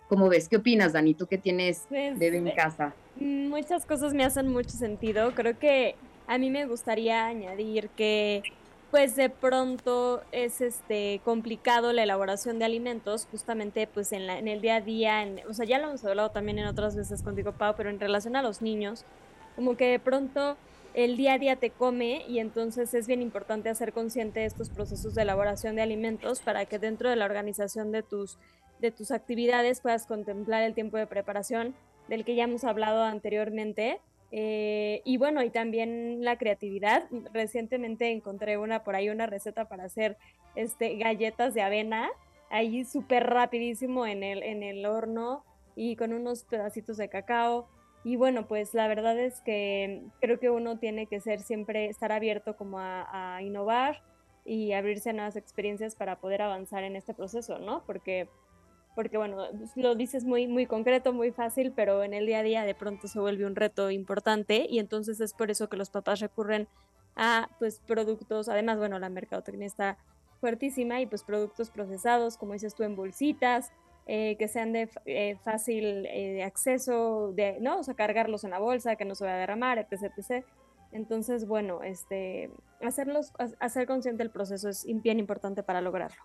¿Cómo 0.08 0.28
ves? 0.28 0.50
¿Qué 0.50 0.58
opinas, 0.58 0.94
Dani? 0.94 1.14
¿Tú 1.14 1.28
qué 1.28 1.38
tienes 1.38 1.86
Pues, 1.88 2.20
bebé 2.20 2.38
en 2.38 2.48
eh, 2.48 2.54
casa? 2.56 2.94
Muchas 3.16 3.86
cosas 3.86 4.14
me 4.14 4.26
hacen 4.26 4.50
mucho 4.50 4.72
sentido. 4.72 5.34
Creo 5.36 5.58
que 5.58 5.96
a 6.28 6.38
mí 6.38 6.50
me 6.50 6.66
gustaría 6.66 7.28
añadir 7.28 7.90
que 7.90 8.44
pues 8.92 9.16
de 9.16 9.30
pronto 9.30 10.22
es 10.34 10.60
este 10.60 11.22
complicado 11.24 11.94
la 11.94 12.04
elaboración 12.04 12.60
de 12.60 12.66
alimentos 12.66 13.26
justamente 13.32 13.88
pues 13.88 14.12
en, 14.12 14.28
la, 14.28 14.38
en 14.38 14.50
el 14.50 14.60
día 14.60 14.76
a 14.76 14.82
día, 14.82 15.24
en- 15.24 15.42
o 15.50 15.54
sea, 15.54 15.66
ya 15.66 15.80
lo 15.80 15.88
hemos 15.88 16.04
hablado 16.04 16.30
también 16.32 16.60
en 16.60 16.68
otras 16.68 16.96
veces 16.98 17.24
contigo, 17.24 17.54
Pau, 17.54 17.74
pero 17.78 17.90
en 17.90 18.02
relación 18.02 18.36
a 18.36 18.42
los 18.42 18.62
niños, 18.62 19.06
como 19.56 19.78
que 19.78 19.86
de 19.88 20.00
pronto 20.00 20.58
el 20.94 21.16
día 21.16 21.34
a 21.36 21.38
día 21.38 21.56
te 21.56 21.70
come 21.70 22.26
y 22.28 22.40
entonces 22.40 22.94
es 22.94 23.08
bien 23.08 23.22
importante 23.22 23.70
hacer 23.70 23.94
consciente 23.94 24.42
de 24.42 24.46
estos 24.46 24.70
procesos 24.70 25.16
de 25.16 25.22
elaboración 25.22 25.78
de 25.78 25.82
alimentos 25.84 26.42
para 26.42 26.66
que 26.66 26.78
dentro 26.78 27.10
de 27.10 27.16
la 27.16 27.24
organización 27.26 27.94
de 27.94 28.04
tus, 28.04 28.38
de 28.80 28.92
tus 28.92 29.12
actividades 29.12 29.80
puedas 29.80 30.06
contemplar 30.06 30.64
el 30.64 30.74
tiempo 30.74 30.98
de 30.98 31.08
preparación 31.08 31.74
del 32.10 32.26
que 32.26 32.36
ya 32.36 32.44
hemos 32.44 32.66
hablado 32.66 33.04
anteriormente. 33.04 34.02
Eh, 34.32 35.02
y 35.04 35.18
bueno, 35.18 35.44
y 35.44 35.50
también 35.50 36.24
la 36.24 36.38
creatividad. 36.38 37.04
Recientemente 37.34 38.12
encontré 38.12 38.58
una 38.58 38.84
por 38.84 38.96
ahí, 38.96 39.10
una 39.10 39.26
receta 39.26 39.66
para 39.66 39.84
hacer 39.84 40.18
este, 40.56 40.96
galletas 40.96 41.54
de 41.54 41.62
avena, 41.62 42.10
ahí 42.50 42.86
súper 42.86 43.28
rapidísimo 43.28 44.08
en 44.08 44.24
el, 44.24 44.44
en 44.44 44.64
el 44.64 44.86
horno 44.86 45.44
y 45.76 45.96
con 45.96 46.14
unos 46.14 46.44
pedacitos 46.44 46.98
de 46.98 47.10
cacao. 47.10 47.68
Y 48.04 48.16
bueno, 48.16 48.48
pues 48.48 48.74
la 48.74 48.88
verdad 48.88 49.20
es 49.20 49.42
que 49.42 50.02
creo 50.22 50.40
que 50.40 50.50
uno 50.50 50.80
tiene 50.80 51.06
que 51.06 51.20
ser 51.20 51.42
siempre, 51.42 51.88
estar 51.88 52.12
abierto 52.12 52.56
como 52.58 52.80
a, 52.80 53.36
a 53.36 53.42
innovar 53.44 54.02
y 54.44 54.72
abrirse 54.72 55.12
a 55.12 55.14
nuevas 55.14 55.36
experiencias 55.36 55.96
para 55.96 56.20
poder 56.20 56.42
avanzar 56.42 56.84
en 56.84 56.96
este 56.96 57.14
proceso, 57.14 57.60
¿no? 57.60 57.84
Porque 57.86 58.28
porque 58.96 59.18
bueno, 59.18 59.38
lo 59.76 59.96
dices 59.96 60.26
muy, 60.26 60.48
muy 60.48 60.66
concreto, 60.66 61.14
muy 61.14 61.32
fácil, 61.32 61.72
pero 61.76 62.04
en 62.04 62.14
el 62.14 62.26
día 62.26 62.40
a 62.40 62.44
día 62.44 62.64
de 62.64 62.76
pronto 62.76 63.08
se 63.08 63.20
vuelve 63.20 63.46
un 63.46 63.56
reto 63.56 63.90
importante 63.92 64.66
y 64.70 64.80
entonces 64.80 65.22
es 65.22 65.34
por 65.34 65.50
eso 65.52 65.70
que 65.70 65.78
los 65.78 65.90
papás 65.90 66.20
recurren 66.20 66.68
a 67.16 67.50
pues 67.60 67.82
productos, 67.86 68.50
además 68.50 68.78
bueno, 68.78 69.00
la 69.00 69.10
mercadotecnia 69.10 69.68
está 69.68 69.98
fuertísima 70.40 71.02
y 71.02 71.06
pues 71.06 71.24
productos 71.24 71.70
procesados, 71.70 72.38
como 72.38 72.54
dices 72.54 72.74
tú, 72.76 72.84
en 72.84 72.96
bolsitas, 72.96 73.72
eh, 74.08 74.36
que 74.38 74.48
sean 74.48 74.74
de 74.74 74.90
eh, 75.06 75.38
fácil 75.44 76.06
eh, 76.08 76.44
acceso, 76.44 77.32
de, 77.34 77.60
¿no? 77.62 77.80
O 77.80 77.84
sea, 77.84 77.94
cargarlos 77.94 78.44
en 78.44 78.50
la 78.52 78.60
bolsa, 78.60 78.96
que 78.96 79.06
no 79.06 79.14
se 79.14 79.24
vaya 79.24 79.36
a 79.36 79.40
derramar, 79.40 79.78
etc, 79.78 80.12
etc. 80.18 80.46
Entonces, 80.92 81.48
bueno, 81.48 81.84
este, 81.84 82.50
hacerlos, 82.82 83.32
ha- 83.38 83.52
hacer 83.64 83.86
consciente 83.86 84.24
el 84.24 84.32
proceso 84.32 84.68
es 84.70 84.86
bien 85.04 85.20
importante 85.20 85.64
para 85.64 85.82
lograrlo. 85.82 86.22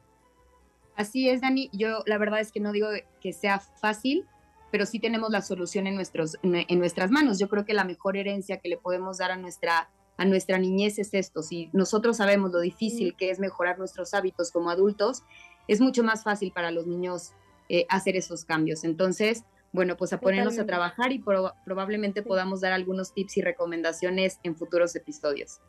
Así 0.97 1.29
es, 1.29 1.41
Dani. 1.43 1.69
Yo 1.73 2.03
la 2.07 2.19
verdad 2.19 2.41
es 2.41 2.50
que 2.53 2.61
no 2.61 2.73
digo 2.73 2.88
que 3.21 3.33
sea 3.33 3.61
fácil, 3.61 4.26
pero 4.73 4.87
sí 4.87 4.99
tenemos 4.99 5.31
la 5.31 5.43
solución 5.43 5.87
en, 5.87 5.95
nuestros, 5.95 6.38
en 6.43 6.79
nuestras 6.79 7.11
manos. 7.11 7.38
Yo 7.38 7.49
creo 7.49 7.65
que 7.65 7.75
la 7.75 7.85
mejor 7.85 8.17
herencia 8.17 8.59
que 8.59 8.69
le 8.69 8.76
podemos 8.79 9.19
dar 9.19 9.31
a 9.31 9.37
nuestra, 9.37 9.91
a 10.17 10.25
nuestra 10.25 10.59
niñez 10.59 10.99
es 10.99 11.15
esto. 11.15 11.43
Si 11.43 11.71
nosotros 11.73 12.17
sabemos 12.17 12.50
lo 12.50 12.61
difícil 12.61 13.15
que 13.17 13.31
es 13.31 13.38
mejorar 13.38 13.79
nuestros 13.79 14.15
hábitos 14.15 14.50
como 14.50 14.71
adultos, 14.71 15.23
es 15.69 15.81
mucho 15.81 16.03
más 16.03 16.25
fácil 16.25 16.53
para 16.53 16.71
los 16.71 16.87
niños 16.87 17.33
eh, 17.69 17.85
hacer 17.88 18.17
esos 18.17 18.45
cambios. 18.45 18.85
Entonces, 18.85 19.45
bueno, 19.73 19.97
pues 19.97 20.12
a 20.12 20.21
ponernos 20.21 20.55
a 20.59 20.67
trabajar 20.67 21.12
y 21.12 21.19
proba- 21.21 21.55
probablemente 21.65 22.23
podamos 22.23 22.61
dar 22.62 22.73
algunos 22.73 23.12
tips 23.12 23.37
y 23.37 23.43
recomendaciones 23.43 24.38
en 24.45 24.57
futuros 24.57 24.97
episodios. 24.97 25.61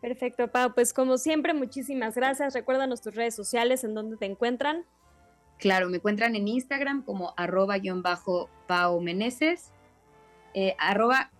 Perfecto, 0.00 0.48
Pau. 0.48 0.74
Pues 0.74 0.92
como 0.92 1.18
siempre, 1.18 1.54
muchísimas 1.54 2.14
gracias. 2.14 2.54
Recuérdanos 2.54 3.00
tus 3.00 3.14
redes 3.14 3.34
sociales 3.34 3.84
en 3.84 3.94
donde 3.94 4.16
te 4.16 4.26
encuentran. 4.26 4.84
Claro, 5.58 5.88
me 5.88 5.96
encuentran 5.96 6.36
en 6.36 6.48
Instagram 6.48 7.02
como 7.02 7.32
arroba 7.36 7.78
guion 7.78 8.02
bajo 8.02 8.50
Pau 8.66 9.00
Meneses, 9.00 9.72
eh, 10.54 10.74
arroba 10.78 11.30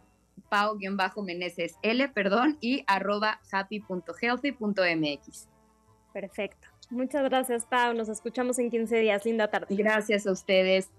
Pau 0.48 0.76
guion 0.78 0.96
bajo 0.96 1.22
Meneses 1.22 1.76
L, 1.82 2.08
perdón, 2.08 2.56
y 2.60 2.82
arroba 2.86 3.40
happy.healthy.mx. 3.52 5.48
Perfecto. 6.12 6.68
Muchas 6.88 7.24
gracias, 7.24 7.66
Pau. 7.66 7.92
Nos 7.94 8.08
escuchamos 8.08 8.58
en 8.58 8.70
15 8.70 8.96
días. 9.00 9.24
Linda 9.26 9.48
tarde. 9.48 9.66
Gracias 9.74 10.26
a 10.26 10.32
ustedes. 10.32 10.90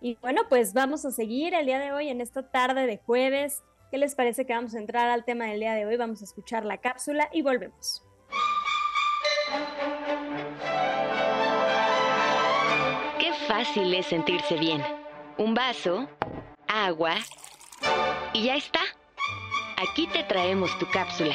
Y 0.00 0.16
bueno, 0.22 0.42
pues 0.48 0.72
vamos 0.72 1.04
a 1.04 1.10
seguir 1.10 1.54
el 1.54 1.66
día 1.66 1.78
de 1.78 1.92
hoy 1.92 2.08
en 2.08 2.20
esta 2.20 2.50
tarde 2.50 2.86
de 2.86 2.98
jueves. 2.98 3.62
¿Qué 3.90 3.98
les 3.98 4.14
parece 4.14 4.46
que 4.46 4.54
vamos 4.54 4.74
a 4.74 4.78
entrar 4.78 5.10
al 5.10 5.24
tema 5.24 5.46
del 5.46 5.60
día 5.60 5.74
de 5.74 5.84
hoy? 5.84 5.96
Vamos 5.96 6.22
a 6.22 6.24
escuchar 6.24 6.64
la 6.64 6.78
cápsula 6.78 7.28
y 7.32 7.42
volvemos. 7.42 8.02
Qué 13.18 13.32
fácil 13.46 13.92
es 13.92 14.06
sentirse 14.06 14.56
bien. 14.56 14.82
Un 15.36 15.52
vaso, 15.54 16.08
agua 16.66 17.16
y 18.32 18.44
ya 18.44 18.56
está. 18.56 18.80
Aquí 19.76 20.06
te 20.06 20.22
traemos 20.24 20.78
tu 20.78 20.86
cápsula. 20.90 21.34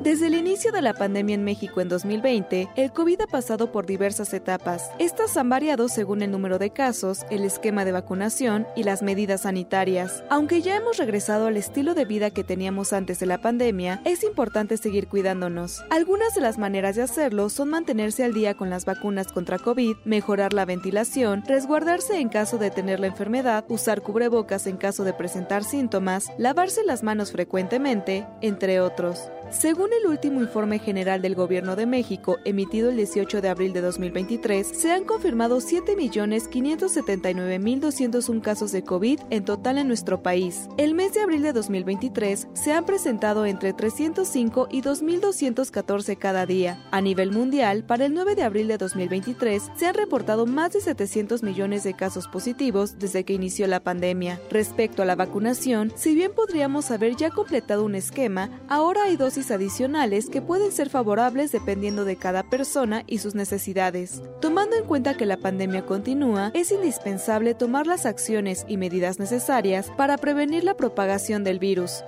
Desde 0.00 0.28
el 0.28 0.34
inicio 0.34 0.70
de 0.70 0.80
la 0.80 0.94
pandemia 0.94 1.34
en 1.34 1.42
México 1.42 1.80
en 1.80 1.88
2020, 1.88 2.68
el 2.76 2.92
COVID 2.92 3.22
ha 3.22 3.26
pasado 3.26 3.72
por 3.72 3.84
diversas 3.84 4.32
etapas. 4.32 4.92
Estas 5.00 5.36
han 5.36 5.48
variado 5.48 5.88
según 5.88 6.22
el 6.22 6.30
número 6.30 6.60
de 6.60 6.70
casos, 6.70 7.26
el 7.30 7.42
esquema 7.42 7.84
de 7.84 7.90
vacunación 7.90 8.68
y 8.76 8.84
las 8.84 9.02
medidas 9.02 9.40
sanitarias. 9.40 10.22
Aunque 10.30 10.62
ya 10.62 10.76
hemos 10.76 10.98
regresado 10.98 11.48
al 11.48 11.56
estilo 11.56 11.94
de 11.94 12.04
vida 12.04 12.30
que 12.30 12.44
teníamos 12.44 12.92
antes 12.92 13.18
de 13.18 13.26
la 13.26 13.38
pandemia, 13.38 14.00
es 14.04 14.22
importante 14.22 14.76
seguir 14.76 15.08
cuidándonos. 15.08 15.84
Algunas 15.90 16.32
de 16.32 16.42
las 16.42 16.58
maneras 16.58 16.94
de 16.94 17.02
hacerlo 17.02 17.48
son 17.48 17.70
mantenerse 17.70 18.22
al 18.22 18.34
día 18.34 18.54
con 18.54 18.70
las 18.70 18.84
vacunas 18.84 19.32
contra 19.32 19.58
COVID, 19.58 19.96
mejorar 20.04 20.52
la 20.52 20.64
ventilación, 20.64 21.42
resguardarse 21.44 22.20
en 22.20 22.28
caso 22.28 22.56
de 22.56 22.70
tener 22.70 23.00
la 23.00 23.08
enfermedad, 23.08 23.64
usar 23.68 24.02
cubrebocas 24.02 24.68
en 24.68 24.76
caso 24.76 25.02
de 25.02 25.12
presentar 25.12 25.64
síntomas, 25.64 26.26
lavarse 26.38 26.84
las 26.84 27.02
manos 27.02 27.32
frecuentemente, 27.32 28.28
entre 28.42 28.80
otros. 28.80 29.28
Según 29.50 29.88
el 29.98 30.06
último 30.06 30.42
informe 30.42 30.78
general 30.78 31.22
del 31.22 31.34
Gobierno 31.34 31.74
de 31.74 31.86
México, 31.86 32.36
emitido 32.44 32.90
el 32.90 32.96
18 32.96 33.40
de 33.40 33.48
abril 33.48 33.72
de 33.72 33.80
2023, 33.80 34.66
se 34.66 34.92
han 34.92 35.04
confirmado 35.04 35.56
7.579.201 35.58 38.42
casos 38.42 38.72
de 38.72 38.84
COVID 38.84 39.20
en 39.30 39.46
total 39.46 39.78
en 39.78 39.88
nuestro 39.88 40.22
país. 40.22 40.68
El 40.76 40.92
mes 40.92 41.14
de 41.14 41.22
abril 41.22 41.40
de 41.40 41.54
2023 41.54 42.48
se 42.52 42.74
han 42.74 42.84
presentado 42.84 43.46
entre 43.46 43.72
305 43.72 44.68
y 44.70 44.82
2.214 44.82 46.18
cada 46.18 46.44
día. 46.44 46.84
A 46.90 47.00
nivel 47.00 47.32
mundial, 47.32 47.84
para 47.84 48.04
el 48.04 48.12
9 48.12 48.34
de 48.34 48.42
abril 48.42 48.68
de 48.68 48.76
2023 48.76 49.70
se 49.76 49.86
han 49.86 49.94
reportado 49.94 50.44
más 50.44 50.74
de 50.74 50.82
700 50.82 51.42
millones 51.42 51.84
de 51.84 51.94
casos 51.94 52.28
positivos 52.28 52.98
desde 52.98 53.24
que 53.24 53.32
inició 53.32 53.66
la 53.66 53.80
pandemia. 53.80 54.38
Respecto 54.50 55.00
a 55.00 55.06
la 55.06 55.16
vacunación, 55.16 55.90
si 55.96 56.14
bien 56.14 56.32
podríamos 56.34 56.90
haber 56.90 57.16
ya 57.16 57.30
completado 57.30 57.82
un 57.82 57.94
esquema, 57.94 58.50
ahora 58.68 59.04
hay 59.04 59.16
dosis 59.16 59.37
adicionales 59.50 60.28
que 60.28 60.42
pueden 60.42 60.72
ser 60.72 60.90
favorables 60.90 61.52
dependiendo 61.52 62.04
de 62.04 62.16
cada 62.16 62.42
persona 62.42 63.04
y 63.06 63.18
sus 63.18 63.34
necesidades. 63.34 64.22
Tomando 64.40 64.76
en 64.76 64.84
cuenta 64.84 65.16
que 65.16 65.26
la 65.26 65.36
pandemia 65.36 65.86
continúa, 65.86 66.50
es 66.54 66.72
indispensable 66.72 67.54
tomar 67.54 67.86
las 67.86 68.04
acciones 68.04 68.64
y 68.68 68.76
medidas 68.76 69.18
necesarias 69.18 69.90
para 69.96 70.18
prevenir 70.18 70.64
la 70.64 70.76
propagación 70.76 71.44
del 71.44 71.58
virus. 71.58 72.02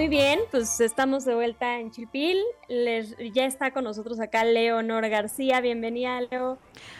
Muy 0.00 0.08
bien, 0.08 0.40
pues 0.50 0.80
estamos 0.80 1.26
de 1.26 1.34
vuelta 1.34 1.78
en 1.78 1.90
Chilpil. 1.90 2.38
Les, 2.68 3.14
ya 3.34 3.44
está 3.44 3.70
con 3.70 3.84
nosotros 3.84 4.18
acá 4.18 4.44
Leonor 4.46 5.06
García. 5.10 5.60
Bienvenida, 5.60 6.18
Leo. 6.22 6.56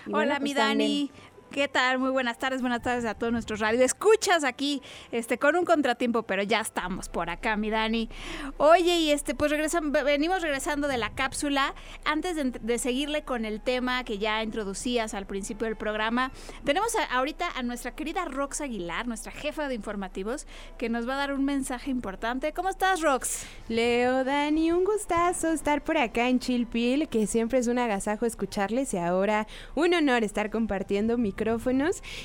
Y 0.07 0.11
Hola, 0.13 0.17
bueno, 0.27 0.35
mi 0.35 0.53
pues 0.53 0.55
también- 0.57 1.09
Dani. 1.09 1.11
¿Qué 1.51 1.67
tal? 1.67 1.99
Muy 1.99 2.11
buenas 2.11 2.39
tardes, 2.39 2.61
buenas 2.61 2.81
tardes 2.81 3.05
a 3.05 3.15
todos 3.15 3.33
nuestros 3.33 3.59
radio. 3.59 3.85
Escuchas 3.85 4.45
aquí, 4.45 4.81
este, 5.11 5.37
con 5.37 5.57
un 5.57 5.65
contratiempo, 5.65 6.23
pero 6.23 6.45
ya 6.45 6.61
estamos 6.61 7.09
por 7.09 7.29
acá, 7.29 7.57
mi 7.57 7.71
Dani. 7.71 8.09
Oye, 8.57 8.99
y 8.99 9.11
este, 9.11 9.35
pues 9.35 9.51
regresan, 9.51 9.91
venimos 9.91 10.43
regresando 10.43 10.87
de 10.87 10.97
la 10.97 11.11
cápsula. 11.11 11.75
Antes 12.05 12.37
de, 12.37 12.79
seguirle 12.79 13.25
con 13.25 13.45
el 13.45 13.61
tema 13.61 14.05
que 14.05 14.19
ya 14.19 14.45
introducías 14.45 15.13
al 15.13 15.27
principio 15.27 15.65
del 15.65 15.75
programa, 15.75 16.31
tenemos 16.65 16.93
ahorita 17.11 17.49
a 17.57 17.65
nuestra 17.65 17.97
querida 17.97 18.27
Rox 18.27 18.61
Aguilar, 18.61 19.09
nuestra 19.09 19.33
jefa 19.33 19.67
de 19.67 19.75
informativos, 19.75 20.47
que 20.79 20.89
nos 20.89 21.09
va 21.09 21.15
a 21.15 21.19
dar 21.19 21.33
un 21.33 21.45
mensaje 21.45 21.91
importante. 21.91 22.53
¿Cómo 22.53 22.69
estás, 22.69 23.01
Rox? 23.01 23.45
Leo, 23.67 24.23
Dani, 24.23 24.71
un 24.71 24.85
gustazo 24.85 25.49
estar 25.49 25.83
por 25.83 25.99
acá 25.99 26.29
en 26.29 26.39
Chilpil, 26.39 27.09
que 27.09 27.27
siempre 27.27 27.59
es 27.59 27.67
un 27.67 27.81
agasajo 27.81 28.25
escucharles 28.25 28.95
y 28.95 28.99
ahora 28.99 29.49
un 29.75 29.95
honor 29.95 30.23
estar 30.23 30.51
compartiendo 30.51 31.19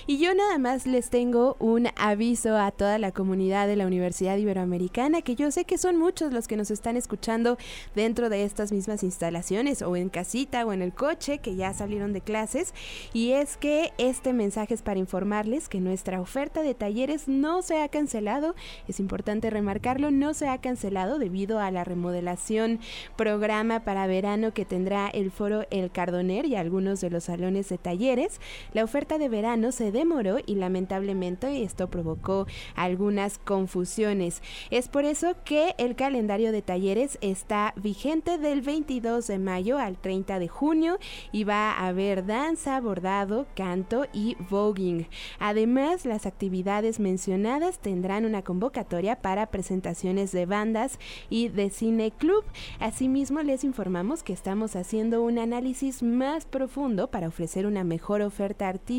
Y 0.07 0.17
yo 0.17 0.35
nada 0.35 0.57
más 0.57 0.85
les 0.85 1.09
tengo 1.09 1.55
un 1.59 1.87
aviso 1.95 2.57
a 2.57 2.71
toda 2.71 2.97
la 2.97 3.13
comunidad 3.13 3.65
de 3.65 3.77
la 3.77 3.87
Universidad 3.87 4.35
Iberoamericana, 4.35 5.21
que 5.21 5.35
yo 5.35 5.51
sé 5.51 5.63
que 5.63 5.77
son 5.77 5.97
muchos 5.97 6.33
los 6.33 6.49
que 6.49 6.57
nos 6.57 6.69
están 6.69 6.97
escuchando 6.97 7.57
dentro 7.95 8.29
de 8.29 8.43
estas 8.43 8.73
mismas 8.73 9.03
instalaciones, 9.03 9.81
o 9.83 9.95
en 9.95 10.09
casita 10.09 10.65
o 10.65 10.73
en 10.73 10.81
el 10.81 10.93
coche, 10.93 11.37
que 11.37 11.55
ya 11.55 11.73
salieron 11.73 12.11
de 12.11 12.19
clases. 12.19 12.73
Y 13.13 13.31
es 13.31 13.55
que 13.55 13.93
este 13.97 14.33
mensaje 14.33 14.73
es 14.73 14.81
para 14.81 14.99
informarles 14.99 15.69
que 15.69 15.79
nuestra 15.79 16.19
oferta 16.19 16.61
de 16.61 16.73
talleres 16.73 17.29
no 17.29 17.61
se 17.61 17.81
ha 17.81 17.87
cancelado. 17.87 18.53
Es 18.89 18.99
importante 18.99 19.49
remarcarlo, 19.49 20.11
no 20.11 20.33
se 20.33 20.49
ha 20.49 20.59
cancelado 20.59 21.19
debido 21.19 21.59
a 21.59 21.71
la 21.71 21.85
remodelación 21.85 22.79
programa 23.15 23.85
para 23.85 24.07
verano 24.07 24.53
que 24.53 24.65
tendrá 24.65 25.07
el 25.07 25.31
foro 25.31 25.65
El 25.71 25.89
Cardoner 25.89 26.45
y 26.45 26.57
algunos 26.57 26.99
de 26.99 27.09
los 27.09 27.23
salones 27.23 27.69
de 27.69 27.77
talleres. 27.77 28.41
La 28.73 28.83
oferta 28.83 29.04
de 29.05 29.29
verano 29.29 29.71
se 29.71 29.91
demoró 29.91 30.37
y 30.43 30.55
lamentablemente 30.55 31.61
esto 31.63 31.89
provocó 31.89 32.47
algunas 32.75 33.37
confusiones. 33.37 34.41
Es 34.71 34.87
por 34.87 35.05
eso 35.05 35.35
que 35.45 35.75
el 35.77 35.95
calendario 35.95 36.51
de 36.51 36.63
talleres 36.63 37.19
está 37.21 37.73
vigente 37.75 38.39
del 38.39 38.61
22 38.61 39.27
de 39.27 39.37
mayo 39.37 39.77
al 39.77 39.97
30 39.97 40.39
de 40.39 40.47
junio 40.47 40.97
y 41.31 41.43
va 41.43 41.71
a 41.71 41.87
haber 41.87 42.25
danza, 42.25 42.81
bordado, 42.81 43.45
canto 43.55 44.07
y 44.11 44.35
voguing. 44.49 45.07
Además, 45.37 46.05
las 46.05 46.25
actividades 46.25 46.99
mencionadas 46.99 47.77
tendrán 47.77 48.25
una 48.25 48.41
convocatoria 48.41 49.21
para 49.21 49.45
presentaciones 49.45 50.31
de 50.31 50.47
bandas 50.47 50.97
y 51.29 51.49
de 51.49 51.69
cine 51.69 52.11
club. 52.11 52.43
Asimismo, 52.79 53.43
les 53.43 53.63
informamos 53.63 54.23
que 54.23 54.33
estamos 54.33 54.75
haciendo 54.75 55.21
un 55.21 55.37
análisis 55.37 56.01
más 56.01 56.45
profundo 56.45 57.11
para 57.11 57.27
ofrecer 57.27 57.67
una 57.67 57.83
mejor 57.83 58.23
oferta 58.23 58.67
artística 58.67 58.94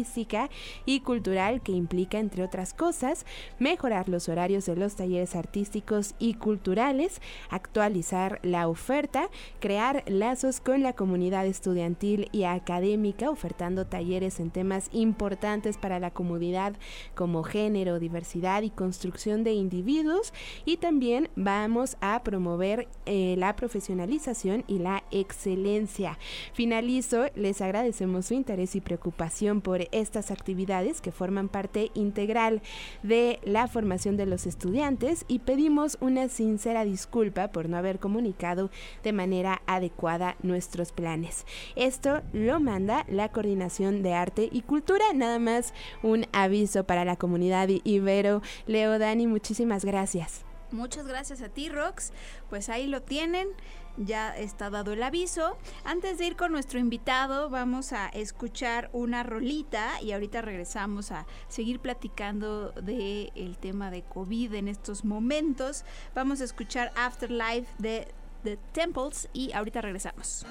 y 0.85 1.01
cultural 1.01 1.63
que 1.63 1.73
implica, 1.73 2.19
entre 2.19 2.43
otras 2.43 2.75
cosas, 2.75 3.25
mejorar 3.59 4.09
los 4.09 4.29
horarios 4.29 4.67
de 4.67 4.77
los 4.77 4.97
talleres 4.97 5.35
artísticos 5.35 6.15
y 6.19 6.35
culturales, 6.35 7.21
actualizar 7.51 8.41
la 8.43 8.69
oferta, 8.69 9.31
crear 9.61 10.03
lazos 10.07 10.61
con 10.61 10.83
la 10.83 10.93
comunidad 10.93 11.47
estudiantil 11.47 12.29
y 12.33 12.45
académica, 12.45 13.31
ofertando 13.31 13.87
talleres 13.87 14.41
en 14.41 14.51
temas 14.51 14.89
importantes 14.93 15.79
para 15.79 15.99
la 15.99 16.11
comunidad 16.11 16.75
como 17.15 17.43
género, 17.43 17.99
diversidad 17.99 18.63
y 18.63 18.71
construcción 18.71 19.45
de 19.45 19.53
individuos 19.53 20.33
y 20.65 20.77
también 20.77 21.29
vamos 21.37 21.97
a 22.01 22.23
promover 22.23 22.89
eh, 23.07 23.35
la 23.39 23.57
profesionalización 23.57 24.65
y 24.67 24.79
la 24.79 25.05
excelencia. 25.11 26.19
Finalizo, 26.53 27.27
les 27.35 27.61
agradecemos 27.61 28.27
su 28.27 28.35
interés 28.35 28.75
y 28.77 28.81
preocupación 28.81 29.61
por 29.61 29.86
estas 29.93 30.31
actividades 30.31 31.01
que 31.01 31.13
forman 31.13 31.49
parte 31.49 31.91
integral 31.95 32.63
de 33.03 33.41
la 33.45 33.69
formación 33.69 34.17
de 34.17 34.27
los 34.27 34.47
estudiantes 34.47 35.25
y 35.29 35.41
pedimos 35.41 35.99
una 36.01 36.29
sincera 36.29 36.85
disculpa 36.85 37.49
por 37.49 37.69
no 37.69 37.77
haber 37.77 37.99
comunicado 37.99 38.71
de 39.03 39.13
manera 39.13 39.63
adecuada 39.67 40.37
nuestros 40.43 40.93
planes. 40.93 41.47
Esto 41.75 42.23
lo 42.33 42.61
manda 42.61 43.05
la 43.09 43.31
Coordinación 43.31 44.03
de 44.03 44.15
Arte 44.15 44.49
y 44.51 44.63
Cultura, 44.63 45.05
nada 45.15 45.39
más 45.39 45.75
un 46.03 46.27
aviso 46.33 46.85
para 46.85 47.05
la 47.05 47.17
comunidad 47.17 47.69
ibero. 47.85 48.43
Leo 48.67 48.99
Dani, 48.99 49.27
muchísimas 49.27 49.85
gracias. 49.85 50.45
Muchas 50.73 51.07
gracias 51.07 51.43
a 51.43 51.49
ti, 51.49 51.69
Rox. 51.69 52.13
Pues 52.51 52.69
ahí 52.69 52.87
lo 52.87 53.03
tienen. 53.03 53.49
Ya 53.97 54.37
está 54.37 54.69
dado 54.69 54.93
el 54.93 55.03
aviso. 55.03 55.57
Antes 55.85 56.19
de 56.19 56.27
ir 56.27 56.37
con 56.37 56.53
nuestro 56.53 56.79
invitado, 56.79 57.49
vamos 57.49 57.93
a 57.93 58.09
escuchar 58.09 58.91
una 58.93 59.23
rolita 59.23 60.03
y 60.03 60.13
ahorita 60.13 60.43
regresamos 60.43 61.13
a 61.13 61.27
seguir 61.49 61.81
platicando 61.81 62.73
del 62.73 63.33
el 63.35 63.57
tema 63.57 63.91
de 63.91 64.03
COVID 64.03 64.53
en 64.55 64.69
estos 64.69 65.05
momentos. 65.05 65.85
Vamos 66.15 66.43
a 66.43 66.45
escuchar 66.45 66.93
Afterlife 66.95 67.67
de 67.79 68.09
The 68.45 68.59
Temples 68.73 69.29
y 69.33 69.53
ahorita 69.53 69.81
regresamos. 69.81 70.45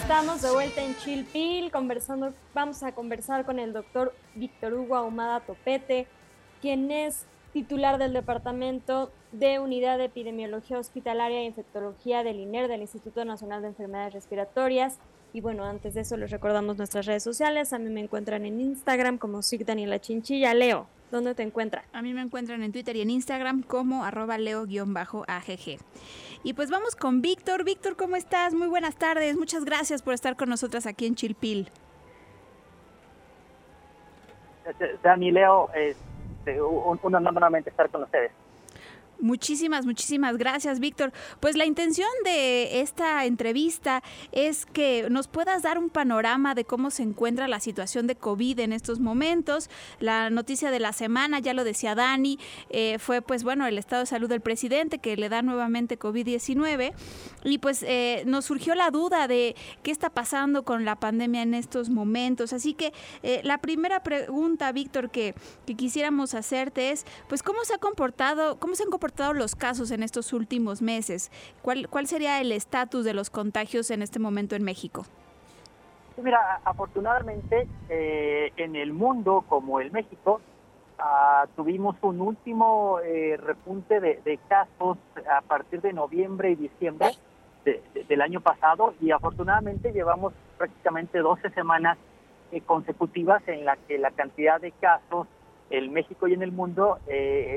Estamos 0.00 0.40
de 0.40 0.50
vuelta 0.52 0.82
en 0.82 0.96
Chilpil, 0.96 1.70
conversando, 1.70 2.32
vamos 2.54 2.82
a 2.82 2.92
conversar 2.92 3.44
con 3.44 3.58
el 3.58 3.72
doctor 3.72 4.14
Víctor 4.34 4.72
Hugo 4.74 4.96
Ahumada 4.96 5.40
Topete, 5.40 6.06
quien 6.62 6.90
es 6.90 7.26
titular 7.56 7.96
del 7.96 8.12
Departamento 8.12 9.10
de 9.32 9.58
Unidad 9.60 9.96
de 9.96 10.04
Epidemiología 10.04 10.78
Hospitalaria 10.78 11.38
e 11.38 11.44
Infectología 11.44 12.22
del 12.22 12.38
INER, 12.38 12.68
del 12.68 12.82
Instituto 12.82 13.24
Nacional 13.24 13.62
de 13.62 13.68
Enfermedades 13.68 14.12
Respiratorias. 14.12 14.98
Y 15.32 15.40
bueno, 15.40 15.64
antes 15.64 15.94
de 15.94 16.02
eso 16.02 16.18
les 16.18 16.30
recordamos 16.30 16.76
nuestras 16.76 17.06
redes 17.06 17.22
sociales. 17.22 17.72
A 17.72 17.78
mí 17.78 17.88
me 17.88 18.00
encuentran 18.02 18.44
en 18.44 18.60
Instagram 18.60 19.16
como 19.16 19.40
SIC 19.40 19.64
Daniela 19.64 19.98
Chinchilla. 19.98 20.52
Leo, 20.52 20.86
¿dónde 21.10 21.34
te 21.34 21.44
encuentran? 21.44 21.82
A 21.94 22.02
mí 22.02 22.12
me 22.12 22.20
encuentran 22.20 22.62
en 22.62 22.72
Twitter 22.72 22.94
y 22.94 23.00
en 23.00 23.08
Instagram 23.08 23.62
como 23.62 24.04
arroba 24.04 24.36
leo-agg. 24.36 25.78
Y 26.42 26.52
pues 26.52 26.70
vamos 26.70 26.94
con 26.94 27.22
Víctor. 27.22 27.64
Víctor, 27.64 27.96
¿cómo 27.96 28.16
estás? 28.16 28.52
Muy 28.52 28.68
buenas 28.68 28.96
tardes. 28.96 29.34
Muchas 29.34 29.64
gracias 29.64 30.02
por 30.02 30.12
estar 30.12 30.36
con 30.36 30.50
nosotras 30.50 30.84
aquí 30.84 31.06
en 31.06 31.14
Chilpil. 31.14 31.70
Dani 35.02 35.30
Leo, 35.30 35.70
este, 35.74 36.15
un, 36.60 36.98
un 37.02 37.14
honor 37.14 37.32
nuevamente 37.32 37.70
estar 37.70 37.90
con 37.90 38.02
ustedes. 38.02 38.32
Muchísimas, 39.18 39.86
muchísimas 39.86 40.36
gracias, 40.36 40.78
Víctor. 40.78 41.12
Pues 41.40 41.56
la 41.56 41.64
intención 41.64 42.08
de 42.24 42.80
esta 42.80 43.24
entrevista 43.24 44.02
es 44.30 44.66
que 44.66 45.06
nos 45.10 45.26
puedas 45.26 45.62
dar 45.62 45.78
un 45.78 45.88
panorama 45.88 46.54
de 46.54 46.64
cómo 46.64 46.90
se 46.90 47.02
encuentra 47.02 47.48
la 47.48 47.60
situación 47.60 48.06
de 48.06 48.16
COVID 48.16 48.60
en 48.60 48.72
estos 48.74 49.00
momentos. 49.00 49.70
La 50.00 50.28
noticia 50.28 50.70
de 50.70 50.80
la 50.80 50.92
semana, 50.92 51.38
ya 51.38 51.54
lo 51.54 51.64
decía 51.64 51.94
Dani, 51.94 52.38
eh, 52.68 52.98
fue 52.98 53.22
pues 53.22 53.42
bueno, 53.42 53.66
el 53.66 53.78
estado 53.78 54.00
de 54.00 54.06
salud 54.06 54.28
del 54.28 54.42
presidente 54.42 54.98
que 54.98 55.16
le 55.16 55.30
da 55.30 55.40
nuevamente 55.40 55.98
COVID-19 55.98 56.92
y 57.44 57.58
pues 57.58 57.82
eh, 57.84 58.22
nos 58.26 58.44
surgió 58.44 58.74
la 58.74 58.90
duda 58.90 59.28
de 59.28 59.56
qué 59.82 59.92
está 59.92 60.10
pasando 60.10 60.64
con 60.64 60.84
la 60.84 60.96
pandemia 60.96 61.40
en 61.42 61.54
estos 61.54 61.88
momentos. 61.88 62.52
Así 62.52 62.74
que 62.74 62.92
eh, 63.22 63.40
la 63.44 63.58
primera 63.58 64.02
pregunta, 64.02 64.70
Víctor, 64.72 65.10
que, 65.10 65.34
que 65.66 65.74
quisiéramos 65.74 66.34
hacerte 66.34 66.90
es, 66.90 67.06
pues 67.28 67.42
cómo 67.42 67.64
se 67.64 67.74
ha 67.74 67.78
comportado, 67.78 68.58
cómo 68.58 68.74
se 68.74 68.84
comportado 68.84 69.05
los 69.34 69.54
casos 69.54 69.90
en 69.90 70.02
estos 70.02 70.32
últimos 70.32 70.82
meses? 70.82 71.30
¿Cuál, 71.62 71.88
cuál 71.88 72.06
sería 72.06 72.40
el 72.40 72.52
estatus 72.52 73.04
de 73.04 73.14
los 73.14 73.30
contagios 73.30 73.90
en 73.90 74.02
este 74.02 74.18
momento 74.18 74.56
en 74.56 74.64
México? 74.64 75.06
Mira, 76.22 76.60
afortunadamente 76.64 77.68
eh, 77.90 78.52
en 78.56 78.74
el 78.74 78.92
mundo 78.92 79.44
como 79.48 79.80
el 79.80 79.92
México 79.92 80.40
ah, 80.98 81.46
tuvimos 81.56 81.96
un 82.00 82.20
último 82.22 83.00
eh, 83.00 83.36
repunte 83.36 84.00
de, 84.00 84.20
de, 84.24 84.38
casos 84.48 84.96
a 85.30 85.42
partir 85.42 85.82
de 85.82 85.92
noviembre 85.92 86.52
y 86.52 86.54
diciembre 86.54 87.10
de, 87.66 87.82
de, 87.92 88.04
del 88.04 88.22
año 88.22 88.40
pasado 88.40 88.94
y 89.00 89.10
afortunadamente 89.10 89.92
llevamos 89.92 90.32
prácticamente 90.56 91.18
12 91.18 91.50
semanas 91.50 91.98
eh, 92.50 92.62
consecutivas 92.62 93.46
en 93.46 93.66
la 93.66 93.76
que 93.76 93.98
la 93.98 94.10
cantidad 94.10 94.58
de 94.58 94.72
casos 94.72 95.26
en 95.68 95.92
México 95.92 96.28
y 96.28 96.32
en 96.32 96.42
el 96.42 96.52
mundo 96.52 96.98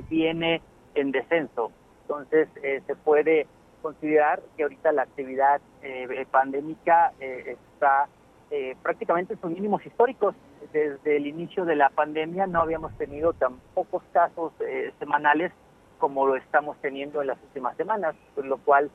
viene 0.09 0.61
en 0.95 1.11
descenso. 1.11 1.71
Entonces 2.03 2.49
eh, 2.63 2.81
se 2.87 2.95
puede 2.95 3.47
considerar 3.81 4.41
que 4.57 4.63
ahorita 4.63 4.91
la 4.91 5.03
actividad 5.03 5.61
eh, 5.81 6.25
pandémica 6.29 7.13
eh, 7.19 7.55
está 7.73 8.07
eh, 8.51 8.75
prácticamente 8.81 9.33
en 9.33 9.41
sus 9.41 9.51
mínimos 9.51 9.85
históricos. 9.85 10.35
Desde 10.73 11.17
el 11.17 11.27
inicio 11.27 11.65
de 11.65 11.75
la 11.75 11.89
pandemia 11.89 12.45
no 12.47 12.61
habíamos 12.61 12.95
tenido 12.97 13.33
tan 13.33 13.57
pocos 13.73 14.03
casos 14.11 14.51
eh, 14.59 14.91
semanales 14.99 15.51
como 15.97 16.27
lo 16.27 16.35
estamos 16.35 16.77
teniendo 16.81 17.21
en 17.21 17.27
las 17.27 17.41
últimas 17.43 17.75
semanas, 17.77 18.15
por 18.35 18.45
lo 18.45 18.57
cual 18.57 18.89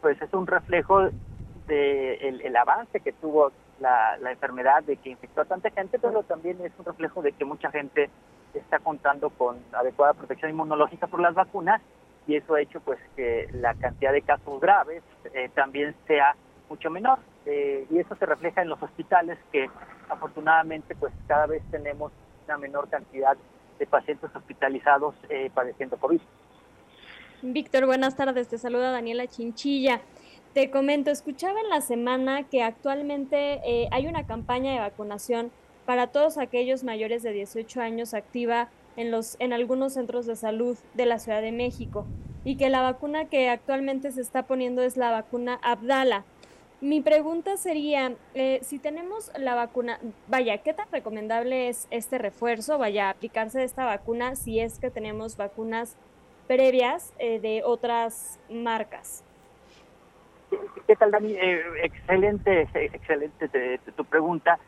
pues 0.00 0.20
es 0.20 0.32
un 0.32 0.46
reflejo 0.46 1.10
de 1.66 2.14
el 2.14 2.56
avance 2.56 3.00
que 3.00 3.12
tuvo 3.12 3.52
la, 3.80 4.16
la 4.18 4.32
enfermedad, 4.32 4.82
de 4.82 4.96
que 4.96 5.10
infectó 5.10 5.42
a 5.42 5.44
tanta 5.44 5.70
gente, 5.70 5.98
pero 5.98 6.22
también 6.22 6.60
es 6.64 6.72
un 6.78 6.84
reflejo 6.84 7.22
de 7.22 7.32
que 7.32 7.44
mucha 7.44 7.70
gente 7.70 8.10
está 8.54 8.78
contando 8.78 9.30
con 9.30 9.58
adecuada 9.72 10.14
protección 10.14 10.50
inmunológica 10.50 11.06
por 11.06 11.20
las 11.20 11.34
vacunas 11.34 11.80
y 12.26 12.36
eso 12.36 12.54
ha 12.54 12.60
hecho 12.60 12.80
pues 12.80 12.98
que 13.16 13.48
la 13.52 13.74
cantidad 13.74 14.12
de 14.12 14.22
casos 14.22 14.60
graves 14.60 15.02
eh, 15.34 15.50
también 15.54 15.94
sea 16.06 16.34
mucho 16.68 16.90
menor 16.90 17.18
eh, 17.46 17.86
y 17.90 17.98
eso 17.98 18.14
se 18.16 18.26
refleja 18.26 18.62
en 18.62 18.68
los 18.68 18.82
hospitales 18.82 19.38
que 19.50 19.70
afortunadamente 20.08 20.94
pues 20.94 21.12
cada 21.26 21.46
vez 21.46 21.62
tenemos 21.70 22.12
una 22.46 22.58
menor 22.58 22.88
cantidad 22.88 23.36
de 23.78 23.86
pacientes 23.86 24.34
hospitalizados 24.34 25.14
eh, 25.28 25.50
padeciendo 25.54 25.96
COVID. 25.96 26.20
Víctor, 27.42 27.86
buenas 27.86 28.16
tardes. 28.16 28.48
Te 28.48 28.58
saluda 28.58 28.90
Daniela 28.90 29.26
Chinchilla. 29.28 30.00
Te 30.54 30.70
comento, 30.70 31.10
escuchaba 31.10 31.60
en 31.60 31.68
la 31.68 31.80
semana 31.80 32.42
que 32.48 32.62
actualmente 32.62 33.60
eh, 33.64 33.88
hay 33.92 34.06
una 34.06 34.26
campaña 34.26 34.72
de 34.72 34.80
vacunación 34.80 35.52
para 35.88 36.08
todos 36.08 36.36
aquellos 36.36 36.84
mayores 36.84 37.22
de 37.22 37.32
18 37.32 37.80
años 37.80 38.12
activa 38.12 38.68
en, 38.98 39.10
los, 39.10 39.36
en 39.40 39.54
algunos 39.54 39.94
centros 39.94 40.26
de 40.26 40.36
salud 40.36 40.76
de 40.92 41.06
la 41.06 41.18
Ciudad 41.18 41.40
de 41.40 41.50
México 41.50 42.04
y 42.44 42.56
que 42.58 42.68
la 42.68 42.82
vacuna 42.82 43.24
que 43.24 43.48
actualmente 43.48 44.12
se 44.12 44.20
está 44.20 44.42
poniendo 44.42 44.82
es 44.82 44.98
la 44.98 45.10
vacuna 45.10 45.58
Abdala. 45.62 46.24
Mi 46.82 47.00
pregunta 47.00 47.56
sería, 47.56 48.12
eh, 48.34 48.58
si 48.62 48.78
tenemos 48.78 49.32
la 49.38 49.54
vacuna, 49.54 49.98
vaya, 50.26 50.58
¿qué 50.58 50.74
tan 50.74 50.88
recomendable 50.92 51.70
es 51.70 51.88
este 51.90 52.18
refuerzo? 52.18 52.76
Vaya, 52.76 53.08
aplicarse 53.08 53.64
esta 53.64 53.86
vacuna 53.86 54.36
si 54.36 54.60
es 54.60 54.78
que 54.78 54.90
tenemos 54.90 55.38
vacunas 55.38 55.96
previas 56.46 57.14
eh, 57.18 57.40
de 57.40 57.62
otras 57.64 58.38
marcas. 58.50 59.24
¿Qué 60.86 60.96
tal, 60.96 61.12
Dani? 61.12 61.32
Eh, 61.32 61.62
excelente, 61.82 62.68
excelente 62.74 63.48
te- 63.48 63.78
te- 63.78 63.92
tu 63.92 64.04
pregunta. 64.04 64.58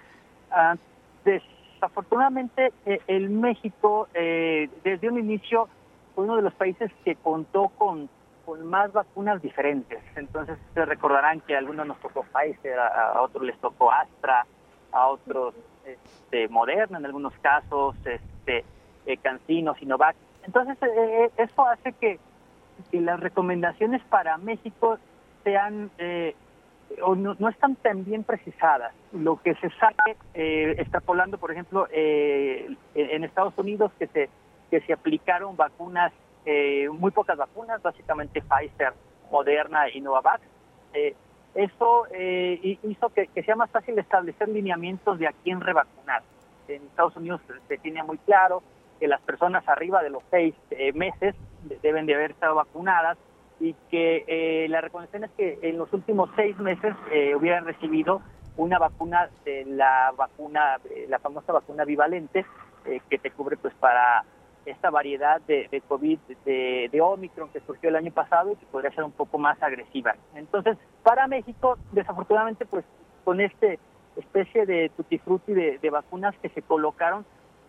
Ah, 0.50 0.76
desafortunadamente, 1.24 2.72
eh, 2.86 3.00
el 3.06 3.30
México, 3.30 4.08
eh, 4.14 4.68
desde 4.84 5.08
un 5.08 5.18
inicio, 5.18 5.68
fue 6.14 6.24
uno 6.24 6.36
de 6.36 6.42
los 6.42 6.54
países 6.54 6.90
que 7.04 7.16
contó 7.16 7.68
con, 7.68 8.08
con 8.44 8.66
más 8.66 8.92
vacunas 8.92 9.40
diferentes. 9.40 10.00
Entonces, 10.16 10.58
ustedes 10.68 10.88
recordarán 10.88 11.40
que 11.40 11.54
a 11.54 11.58
algunos 11.58 11.86
nos 11.86 11.98
tocó 12.00 12.24
Pfizer, 12.24 12.78
a, 12.78 13.20
otros 13.22 13.44
les 13.44 13.58
tocó 13.58 13.90
Astra, 13.90 14.46
a 14.92 15.06
otros 15.06 15.54
este, 15.84 16.48
Moderna 16.48 16.98
en 16.98 17.06
algunos 17.06 17.32
casos, 17.40 17.94
este, 18.04 18.64
eh, 19.06 19.16
Cancino, 19.18 19.74
Sinovac. 19.76 20.16
Entonces, 20.44 20.76
eh, 20.82 21.30
eso 21.36 21.66
hace 21.66 21.92
que, 21.92 22.18
que 22.90 23.00
las 23.00 23.20
recomendaciones 23.20 24.02
para 24.04 24.36
México 24.38 24.98
sean 25.44 25.90
eh, 25.98 26.34
o 27.02 27.14
no, 27.14 27.48
están 27.48 27.76
tan 27.76 28.04
bien 28.04 28.24
precisadas. 28.24 28.92
Lo 29.12 29.36
que 29.36 29.54
se 29.56 29.70
sabe, 29.70 30.16
eh, 30.34 30.74
extrapolando, 30.78 31.38
por 31.38 31.50
ejemplo, 31.52 31.86
eh, 31.90 32.74
en 32.94 33.24
Estados 33.24 33.54
Unidos, 33.56 33.92
que 33.98 34.06
se, 34.08 34.28
que 34.70 34.80
se 34.82 34.92
aplicaron 34.92 35.56
vacunas, 35.56 36.12
eh, 36.44 36.88
muy 36.90 37.10
pocas 37.10 37.36
vacunas, 37.36 37.80
básicamente 37.82 38.42
Pfizer, 38.42 38.92
Moderna 39.30 39.88
y 39.92 40.00
Novavax. 40.00 40.42
Eh, 40.94 41.14
eso 41.54 42.06
eh, 42.12 42.58
hi- 42.62 42.78
hizo 42.82 43.08
que, 43.10 43.26
que 43.28 43.42
sea 43.42 43.56
más 43.56 43.70
fácil 43.70 43.98
establecer 43.98 44.48
lineamientos 44.48 45.18
de 45.18 45.26
a 45.28 45.32
quién 45.44 45.60
revacunar. 45.60 46.22
En 46.68 46.82
Estados 46.84 47.16
Unidos 47.16 47.40
se 47.68 47.78
tiene 47.78 48.02
muy 48.02 48.18
claro 48.18 48.62
que 48.98 49.08
las 49.08 49.20
personas 49.22 49.66
arriba 49.68 50.02
de 50.02 50.10
los 50.10 50.22
seis 50.30 50.54
eh, 50.70 50.92
meses 50.92 51.34
de- 51.62 51.78
deben 51.82 52.06
de 52.06 52.14
haber 52.14 52.30
estado 52.32 52.54
vacunadas 52.54 53.18
y 53.60 53.74
que 53.90 54.24
eh, 54.26 54.66
la 54.68 54.80
recomendación 54.80 55.24
es 55.24 55.30
que 55.32 55.58
en 55.62 55.78
los 55.78 55.92
últimos 55.92 56.30
seis 56.34 56.58
meses 56.58 56.96
eh, 57.12 57.34
hubieran 57.34 57.66
recibido 57.66 58.22
una 58.56 58.78
vacuna 58.78 59.30
de 59.44 59.64
la 59.64 60.12
vacuna, 60.16 60.78
eh, 60.90 61.06
la 61.08 61.18
famosa 61.18 61.52
vacuna 61.52 61.84
bivalente, 61.84 62.44
eh, 62.86 63.00
que 63.08 63.18
te 63.18 63.30
cubre 63.30 63.56
pues 63.56 63.74
para 63.74 64.24
esta 64.66 64.90
variedad 64.90 65.40
de, 65.42 65.68
de 65.70 65.80
COVID 65.82 66.18
de, 66.44 67.00
Omicron 67.00 67.48
que 67.50 67.60
surgió 67.60 67.88
el 67.88 67.96
año 67.96 68.12
pasado 68.12 68.52
y 68.52 68.56
que 68.56 68.66
podría 68.66 68.90
ser 68.92 69.04
un 69.04 69.12
poco 69.12 69.38
más 69.38 69.60
agresiva. 69.62 70.14
Entonces, 70.34 70.76
para 71.02 71.26
México, 71.26 71.78
desafortunadamente, 71.92 72.66
pues 72.66 72.84
con 73.24 73.40
este 73.40 73.78
especie 74.16 74.66
de 74.66 74.90
tutti 74.96 75.18
frutti 75.18 75.54
de, 75.54 75.90
vacunas 75.90 76.34
que 76.42 76.50
se 76.50 76.62
colocaron, 76.62 77.24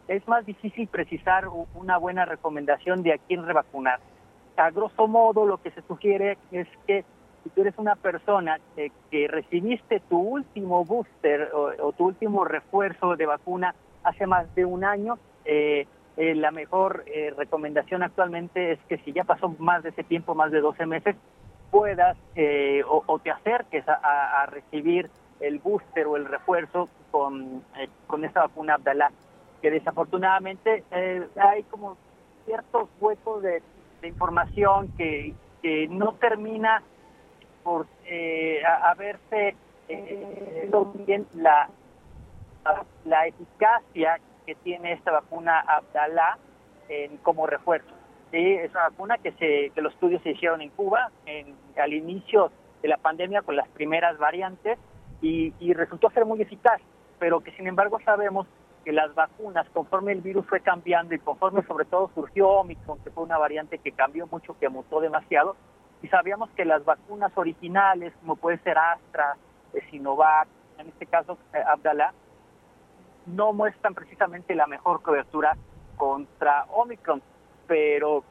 es 0.07 0.27
más 0.27 0.45
difícil 0.45 0.87
precisar 0.87 1.47
una 1.75 1.97
buena 1.97 2.25
recomendación 2.25 3.03
de 3.03 3.13
a 3.13 3.17
quién 3.17 3.45
revacunar. 3.45 3.99
A 4.57 4.69
grosso 4.69 5.07
modo, 5.07 5.45
lo 5.45 5.57
que 5.57 5.71
se 5.71 5.81
sugiere 5.83 6.37
es 6.51 6.67
que 6.85 7.03
si 7.43 7.49
tú 7.49 7.61
eres 7.61 7.73
una 7.77 7.95
persona 7.95 8.59
que, 8.75 8.91
recibiste 9.27 9.99
tu 10.01 10.19
último 10.19 10.85
booster 10.85 11.49
o, 11.53 11.91
tu 11.93 12.05
último 12.05 12.45
refuerzo 12.45 13.15
de 13.15 13.25
vacuna 13.25 13.73
hace 14.03 14.27
más 14.27 14.53
de 14.55 14.65
un 14.65 14.83
año, 14.83 15.17
eh, 15.45 15.87
eh, 16.17 16.35
la 16.35 16.51
mejor 16.51 17.03
eh, 17.07 17.33
recomendación 17.35 18.03
actualmente 18.03 18.73
es 18.73 18.79
que 18.87 18.97
si 18.99 19.13
ya 19.13 19.23
pasó 19.23 19.55
más 19.59 19.81
de 19.83 19.89
ese 19.89 20.03
tiempo, 20.03 20.35
más 20.35 20.51
de 20.51 20.59
12 20.59 20.85
meses, 20.85 21.15
puedas 21.71 22.17
eh, 22.35 22.83
o, 22.87 23.03
o 23.05 23.19
te 23.19 23.31
acerques 23.31 23.85
a, 23.87 24.45
recibir 24.47 25.09
el 25.39 25.59
booster 25.59 26.05
o 26.05 26.17
el 26.17 26.25
refuerzo 26.25 26.89
con, 27.09 27.63
eh, 27.79 27.87
con 28.07 28.25
esta 28.25 28.41
vacuna 28.41 28.75
Abdalá, 28.75 29.11
que 29.61 29.71
desafortunadamente 29.71 30.83
hay 31.37 31.63
como 31.63 31.97
ciertos 32.45 32.89
huecos 32.99 33.41
de, 33.41 33.63
de 34.01 34.07
información 34.07 34.89
que, 34.97 35.33
que 35.61 35.87
no 35.87 36.13
termina 36.13 36.83
por 37.63 37.87
eh, 38.05 38.61
a, 38.65 38.95
eh, 39.87 40.69
bien 41.05 41.27
la, 41.35 41.69
la, 43.05 43.27
eficacia 43.27 44.19
que 44.45 44.55
tiene 44.55 44.93
esta 44.93 45.11
vacuna 45.11 45.59
Abdalá 45.59 46.37
en, 46.89 47.17
como 47.17 47.45
refuerzo. 47.45 47.93
Sí, 48.31 48.53
es 48.53 48.71
una 48.71 48.89
vacuna 48.89 49.17
que, 49.17 49.33
se, 49.33 49.71
que 49.71 49.81
los 49.81 49.93
estudios 49.93 50.21
se 50.23 50.31
hicieron 50.31 50.61
en 50.61 50.69
Cuba 50.69 51.11
en, 51.25 51.55
al 51.77 51.93
inicio 51.93 52.51
de 52.81 52.87
la 52.87 52.97
pandemia 52.97 53.41
con 53.41 53.55
las 53.55 53.67
primeras 53.69 54.17
variantes 54.17 54.79
y, 55.21 55.53
y 55.59 55.73
resultó 55.73 56.09
ser 56.09 56.25
muy 56.25 56.41
eficaz, 56.41 56.81
pero 57.19 57.41
que 57.41 57.51
sin 57.51 57.67
embargo 57.67 57.99
sabemos 58.03 58.47
que 58.83 58.91
las 58.91 59.13
vacunas, 59.13 59.67
conforme 59.73 60.11
el 60.11 60.21
virus 60.21 60.45
fue 60.47 60.61
cambiando 60.61 61.13
y 61.13 61.19
conforme 61.19 61.63
sobre 61.63 61.85
todo 61.85 62.09
surgió 62.13 62.49
Omicron, 62.49 62.99
que 63.03 63.11
fue 63.11 63.23
una 63.23 63.37
variante 63.37 63.77
que 63.77 63.91
cambió 63.91 64.27
mucho, 64.27 64.57
que 64.59 64.69
mutó 64.69 64.99
demasiado, 64.99 65.55
y 66.01 66.07
sabíamos 66.07 66.49
que 66.51 66.65
las 66.65 66.83
vacunas 66.83 67.31
originales, 67.35 68.13
como 68.21 68.35
puede 68.35 68.57
ser 68.59 68.77
Astra, 68.77 69.35
eh, 69.73 69.81
Sinovac, 69.89 70.47
en 70.79 70.87
este 70.87 71.05
caso 71.05 71.37
eh, 71.53 71.63
Abdalá, 71.65 72.13
no 73.27 73.53
muestran 73.53 73.93
precisamente 73.93 74.55
la 74.55 74.65
mejor 74.65 75.01
cobertura 75.03 75.55
contra 75.95 76.65
Omicron, 76.71 77.21
pero 77.67 78.23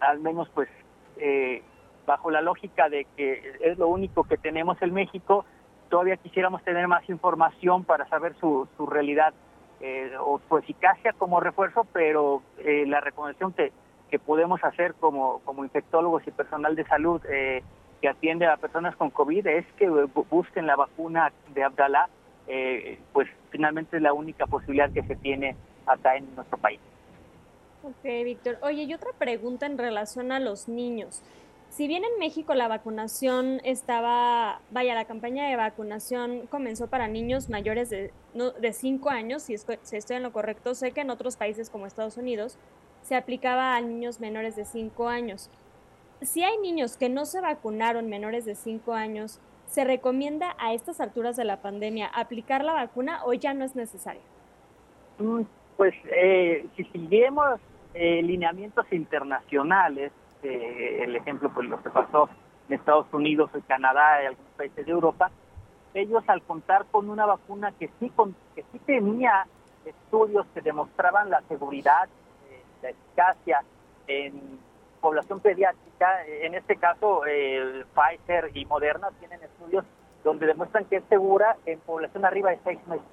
al 0.00 0.18
menos 0.18 0.48
pues 0.48 0.68
eh, 1.16 1.62
bajo 2.06 2.30
la 2.30 2.40
lógica 2.40 2.88
de 2.88 3.06
que 3.16 3.56
es 3.60 3.78
lo 3.78 3.88
único 3.88 4.24
que 4.24 4.36
tenemos 4.36 4.80
en 4.82 4.92
México, 4.92 5.44
todavía 5.88 6.16
quisiéramos 6.16 6.62
tener 6.64 6.88
más 6.88 7.08
información 7.08 7.84
para 7.84 8.08
saber 8.08 8.34
su, 8.40 8.68
su 8.76 8.86
realidad 8.86 9.32
eh, 9.80 10.12
o 10.20 10.40
su 10.48 10.56
eficacia 10.58 11.12
como 11.12 11.40
refuerzo, 11.40 11.86
pero 11.92 12.42
eh, 12.58 12.84
la 12.86 13.00
recomendación 13.00 13.52
que, 13.52 13.72
que 14.10 14.18
podemos 14.18 14.62
hacer 14.64 14.94
como, 14.94 15.40
como 15.40 15.64
infectólogos 15.64 16.26
y 16.26 16.30
personal 16.30 16.74
de 16.76 16.84
salud 16.86 17.20
eh, 17.28 17.62
que 18.00 18.08
atiende 18.08 18.46
a 18.46 18.56
personas 18.56 18.94
con 18.96 19.10
COVID 19.10 19.46
es 19.46 19.66
que 19.78 19.90
bu- 19.90 20.26
busquen 20.28 20.66
la 20.66 20.76
vacuna 20.76 21.32
de 21.54 21.64
Abdalá, 21.64 22.08
eh, 22.46 22.98
pues 23.12 23.28
finalmente 23.50 23.96
es 23.96 24.02
la 24.02 24.12
única 24.12 24.46
posibilidad 24.46 24.90
que 24.90 25.02
se 25.02 25.16
tiene 25.16 25.56
acá 25.86 26.16
en 26.16 26.34
nuestro 26.34 26.58
país. 26.58 26.80
Ok, 27.82 28.02
Víctor. 28.02 28.58
Oye, 28.62 28.82
y 28.82 28.94
otra 28.94 29.10
pregunta 29.18 29.66
en 29.66 29.78
relación 29.78 30.32
a 30.32 30.40
los 30.40 30.68
niños. 30.68 31.22
Si 31.76 31.88
bien 31.88 32.04
en 32.04 32.18
México 32.18 32.54
la 32.54 32.68
vacunación 32.68 33.60
estaba, 33.62 34.62
vaya, 34.70 34.94
la 34.94 35.04
campaña 35.04 35.46
de 35.46 35.56
vacunación 35.56 36.46
comenzó 36.46 36.86
para 36.88 37.06
niños 37.06 37.50
mayores 37.50 37.90
de, 37.90 38.12
no, 38.32 38.50
de 38.52 38.72
5 38.72 39.10
años, 39.10 39.42
si, 39.42 39.52
estoy, 39.52 39.76
si 39.82 39.98
estoy 39.98 40.16
en 40.16 40.22
lo 40.22 40.32
correcto, 40.32 40.74
sé 40.74 40.92
que 40.92 41.02
en 41.02 41.10
otros 41.10 41.36
países 41.36 41.68
como 41.68 41.84
Estados 41.84 42.16
Unidos 42.16 42.58
se 43.02 43.14
aplicaba 43.14 43.76
a 43.76 43.80
niños 43.82 44.20
menores 44.20 44.56
de 44.56 44.64
5 44.64 45.06
años. 45.06 45.50
Si 46.22 46.42
hay 46.42 46.56
niños 46.56 46.96
que 46.96 47.10
no 47.10 47.26
se 47.26 47.42
vacunaron 47.42 48.08
menores 48.08 48.46
de 48.46 48.54
5 48.54 48.94
años, 48.94 49.38
¿se 49.66 49.84
recomienda 49.84 50.56
a 50.58 50.72
estas 50.72 50.98
alturas 51.02 51.36
de 51.36 51.44
la 51.44 51.60
pandemia 51.60 52.06
aplicar 52.06 52.64
la 52.64 52.72
vacuna 52.72 53.22
o 53.26 53.34
ya 53.34 53.52
no 53.52 53.66
es 53.66 53.76
necesario? 53.76 54.22
Mm, 55.18 55.42
Pues 55.76 55.92
eh, 56.10 56.64
si 56.74 56.84
siguiemos 56.84 57.60
eh, 57.92 58.22
lineamientos 58.22 58.86
internacionales, 58.92 60.10
eh, 60.48 61.04
el 61.04 61.16
ejemplo, 61.16 61.50
pues 61.52 61.68
lo 61.68 61.82
que 61.82 61.90
pasó 61.90 62.28
en 62.68 62.74
Estados 62.74 63.06
Unidos, 63.12 63.50
en 63.54 63.60
Canadá 63.62 64.22
y 64.22 64.26
algunos 64.26 64.52
países 64.56 64.86
de 64.86 64.92
Europa, 64.92 65.30
ellos 65.94 66.22
al 66.26 66.42
contar 66.42 66.86
con 66.90 67.08
una 67.08 67.26
vacuna 67.26 67.72
que 67.72 67.90
sí, 68.00 68.10
con, 68.10 68.34
que 68.54 68.64
sí 68.72 68.78
tenía 68.80 69.46
estudios 69.84 70.46
que 70.54 70.60
demostraban 70.60 71.30
la 71.30 71.42
seguridad, 71.42 72.08
eh, 72.50 72.62
la 72.82 72.90
eficacia 72.90 73.62
en 74.06 74.58
población 75.00 75.40
pediátrica, 75.40 76.26
en 76.26 76.54
este 76.54 76.76
caso 76.76 77.22
Pfizer 77.94 78.50
y 78.54 78.64
Moderna 78.64 79.08
tienen 79.18 79.40
estudios 79.42 79.84
donde 80.24 80.46
demuestran 80.46 80.84
que 80.86 80.96
es 80.96 81.04
segura 81.08 81.56
en 81.66 81.78
población 81.80 82.24
arriba 82.24 82.50
de 82.50 82.58
seis 82.64 82.84
meses. 82.88 83.06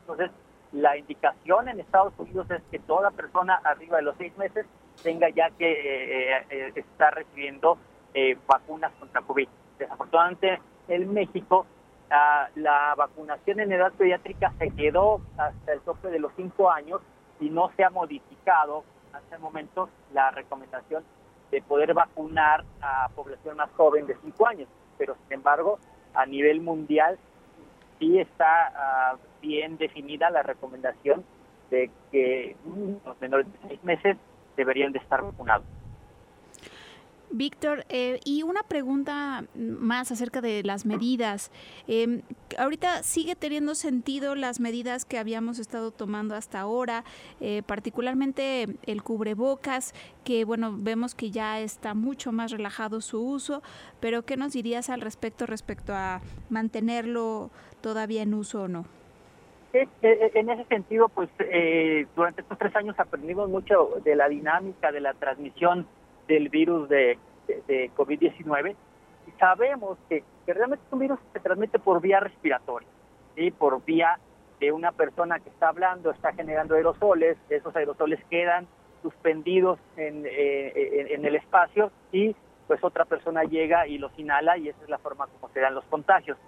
Entonces, 0.00 0.30
la 0.72 0.96
indicación 0.96 1.68
en 1.68 1.80
Estados 1.80 2.12
Unidos 2.18 2.50
es 2.50 2.62
que 2.70 2.78
toda 2.80 3.10
persona 3.12 3.60
arriba 3.64 3.98
de 3.98 4.02
los 4.02 4.16
seis 4.16 4.36
meses 4.36 4.66
tenga 5.02 5.28
ya 5.30 5.50
que 5.50 5.70
eh, 5.70 6.46
eh, 6.50 6.72
estar 6.74 7.14
recibiendo 7.14 7.78
eh, 8.14 8.36
vacunas 8.46 8.92
contra 8.98 9.22
COVID. 9.22 9.48
Desafortunadamente, 9.78 10.60
en 10.88 11.12
México, 11.12 11.66
ah, 12.10 12.48
la 12.54 12.94
vacunación 12.96 13.60
en 13.60 13.72
edad 13.72 13.92
pediátrica 13.92 14.52
se 14.58 14.70
quedó 14.70 15.20
hasta 15.36 15.72
el 15.72 15.80
tope 15.80 16.08
de 16.08 16.18
los 16.18 16.32
cinco 16.36 16.70
años 16.70 17.00
y 17.40 17.50
no 17.50 17.70
se 17.76 17.84
ha 17.84 17.90
modificado 17.90 18.84
hasta 19.12 19.36
el 19.36 19.42
momento 19.42 19.88
la 20.12 20.30
recomendación 20.30 21.04
de 21.50 21.62
poder 21.62 21.94
vacunar 21.94 22.64
a 22.80 23.08
población 23.14 23.56
más 23.56 23.70
joven 23.76 24.06
de 24.06 24.16
cinco 24.22 24.46
años. 24.46 24.68
Pero, 24.98 25.14
sin 25.24 25.34
embargo, 25.34 25.78
a 26.14 26.24
nivel 26.26 26.60
mundial 26.60 27.18
sí 27.98 28.18
está 28.18 28.72
ah, 28.74 29.16
bien 29.42 29.76
definida 29.76 30.30
la 30.30 30.42
recomendación 30.42 31.24
de 31.70 31.90
que 32.10 32.56
los 33.04 33.20
menores 33.20 33.46
de 33.52 33.68
seis 33.68 33.84
meses 33.84 34.16
deberían 34.56 34.92
de 34.92 34.98
estar 34.98 35.22
vacunados. 35.22 35.66
Víctor, 37.30 37.84
eh, 37.88 38.20
y 38.24 38.44
una 38.44 38.62
pregunta 38.62 39.44
más 39.54 40.12
acerca 40.12 40.40
de 40.40 40.62
las 40.62 40.86
medidas. 40.86 41.50
Eh, 41.88 42.22
ahorita 42.56 43.02
sigue 43.02 43.34
teniendo 43.34 43.74
sentido 43.74 44.34
las 44.34 44.60
medidas 44.60 45.04
que 45.04 45.18
habíamos 45.18 45.58
estado 45.58 45.90
tomando 45.90 46.34
hasta 46.34 46.60
ahora, 46.60 47.04
eh, 47.40 47.62
particularmente 47.66 48.78
el 48.84 49.02
cubrebocas, 49.02 49.92
que 50.24 50.44
bueno, 50.44 50.76
vemos 50.78 51.14
que 51.14 51.30
ya 51.30 51.60
está 51.60 51.94
mucho 51.94 52.32
más 52.32 52.52
relajado 52.52 53.00
su 53.00 53.20
uso, 53.20 53.62
pero 54.00 54.24
¿qué 54.24 54.36
nos 54.36 54.52
dirías 54.52 54.88
al 54.88 55.00
respecto 55.00 55.46
respecto 55.46 55.94
a 55.94 56.20
mantenerlo 56.48 57.50
todavía 57.80 58.22
en 58.22 58.34
uso 58.34 58.62
o 58.62 58.68
no? 58.68 58.86
En 60.02 60.48
ese 60.48 60.64
sentido, 60.64 61.08
pues 61.08 61.28
eh, 61.38 62.06
durante 62.14 62.42
estos 62.42 62.58
tres 62.58 62.74
años 62.76 62.98
aprendimos 62.98 63.48
mucho 63.48 63.90
de 64.04 64.16
la 64.16 64.28
dinámica 64.28 64.92
de 64.92 65.00
la 65.00 65.14
transmisión 65.14 65.86
del 66.28 66.48
virus 66.48 66.88
de, 66.88 67.18
de, 67.46 67.62
de 67.66 67.90
COVID-19 67.96 68.74
y 69.26 69.30
sabemos 69.38 69.98
que, 70.08 70.24
que, 70.44 70.54
realmente 70.54 70.84
un 70.90 70.98
virus 71.00 71.18
se 71.32 71.40
transmite 71.40 71.78
por 71.78 72.00
vía 72.00 72.20
respiratoria, 72.20 72.88
¿sí? 73.34 73.50
por 73.50 73.84
vía 73.84 74.18
de 74.60 74.72
una 74.72 74.92
persona 74.92 75.38
que 75.40 75.50
está 75.50 75.68
hablando, 75.68 76.10
está 76.10 76.32
generando 76.32 76.74
aerosoles, 76.74 77.36
esos 77.50 77.74
aerosoles 77.76 78.20
quedan 78.30 78.66
suspendidos 79.02 79.78
en, 79.96 80.24
eh, 80.26 80.72
en, 80.74 81.08
en 81.08 81.24
el 81.26 81.36
espacio 81.36 81.90
y 82.12 82.34
pues 82.66 82.82
otra 82.82 83.04
persona 83.04 83.44
llega 83.44 83.86
y 83.86 83.98
los 83.98 84.16
inhala 84.18 84.56
y 84.58 84.68
esa 84.68 84.82
es 84.82 84.88
la 84.88 84.98
forma 84.98 85.26
como 85.26 85.52
se 85.52 85.60
dan 85.60 85.74
los 85.74 85.84
contagios. 85.84 86.38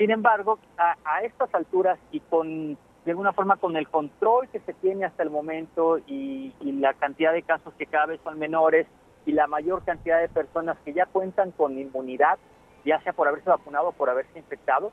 Sin 0.00 0.10
embargo, 0.10 0.58
a, 0.78 0.96
a, 1.04 1.24
estas 1.24 1.54
alturas 1.54 1.98
y 2.10 2.20
con 2.20 2.78
de 3.04 3.10
alguna 3.10 3.34
forma 3.34 3.56
con 3.56 3.76
el 3.76 3.86
control 3.86 4.48
que 4.48 4.60
se 4.60 4.72
tiene 4.72 5.04
hasta 5.04 5.22
el 5.22 5.28
momento 5.28 5.98
y, 6.06 6.54
la 6.62 6.94
cantidad 6.94 7.34
de 7.34 7.42
casos 7.42 7.74
que 7.74 7.84
cada 7.84 8.06
vez 8.06 8.20
son 8.24 8.38
menores 8.38 8.86
y 9.26 9.32
la 9.32 9.46
mayor 9.46 9.84
cantidad 9.84 10.18
de 10.18 10.30
personas 10.30 10.78
que 10.86 10.94
ya 10.94 11.04
cuentan 11.04 11.50
con 11.50 11.78
inmunidad, 11.78 12.38
ya 12.86 12.98
sea 13.02 13.12
por 13.12 13.28
haberse 13.28 13.50
vacunado 13.50 13.88
o 13.88 13.92
por 13.92 14.08
haberse 14.08 14.38
infectado, 14.38 14.90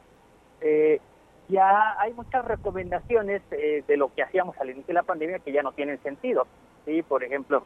eh, 0.60 1.00
ya 1.48 1.98
hay 2.02 2.12
muchas 2.12 2.44
recomendaciones 2.44 3.42
eh, 3.52 3.86
de 3.88 3.96
lo 3.96 4.14
que 4.14 4.24
hacíamos 4.24 4.60
al 4.60 4.72
inicio 4.72 4.88
de 4.88 4.94
la 4.96 5.04
pandemia 5.04 5.40
que 5.40 5.54
ya 5.54 5.64
no 5.64 5.72
tienen 5.72 6.04
sentido. 6.04 6.48
Sí, 6.84 7.02
por 7.02 7.24
ejemplo, 7.24 7.64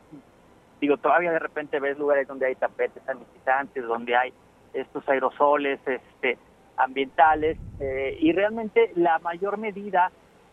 digo, 0.79 0.97
todavía 0.97 1.31
de 1.31 1.39
repente 1.39 1.79
ves 1.79 1.97
lugares 1.97 2.27
donde 2.27 2.45
hay 2.45 2.53
tapetes 2.53 3.01
sanitizantes, 3.03 3.83
donde 3.83 4.15
hay 4.15 4.31
estos 4.73 5.09
aerosoles, 5.09 5.79
este, 5.87 6.37
ambientales 6.77 7.57
eh, 7.79 8.17
y 8.19 8.31
realmente 8.31 8.91
la 8.95 9.19
mayor 9.19 9.57
medida 9.57 10.11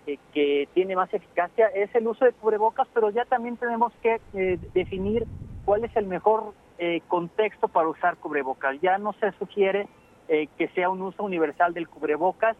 eh, 0.08 0.18
que 0.32 0.66
tiene 0.72 0.96
más 0.96 1.12
eficacia 1.12 1.66
es 1.66 1.94
el 1.94 2.08
uso 2.08 2.24
de 2.24 2.32
cubrebocas, 2.32 2.88
pero 2.94 3.10
ya 3.10 3.26
también 3.26 3.58
tenemos 3.58 3.92
que 4.02 4.18
eh, 4.32 4.58
definir 4.72 5.26
cuál 5.66 5.84
es 5.84 5.94
el 5.96 6.06
mejor 6.06 6.54
eh, 6.78 7.02
contexto 7.08 7.68
para 7.68 7.88
usar 7.88 8.16
cubrebocas. 8.16 8.80
Ya 8.80 8.96
no 8.96 9.12
se 9.20 9.32
sugiere 9.32 9.86
que 10.28 10.68
sea 10.74 10.90
un 10.90 11.00
uso 11.00 11.24
universal 11.24 11.72
del 11.72 11.88
cubrebocas, 11.88 12.54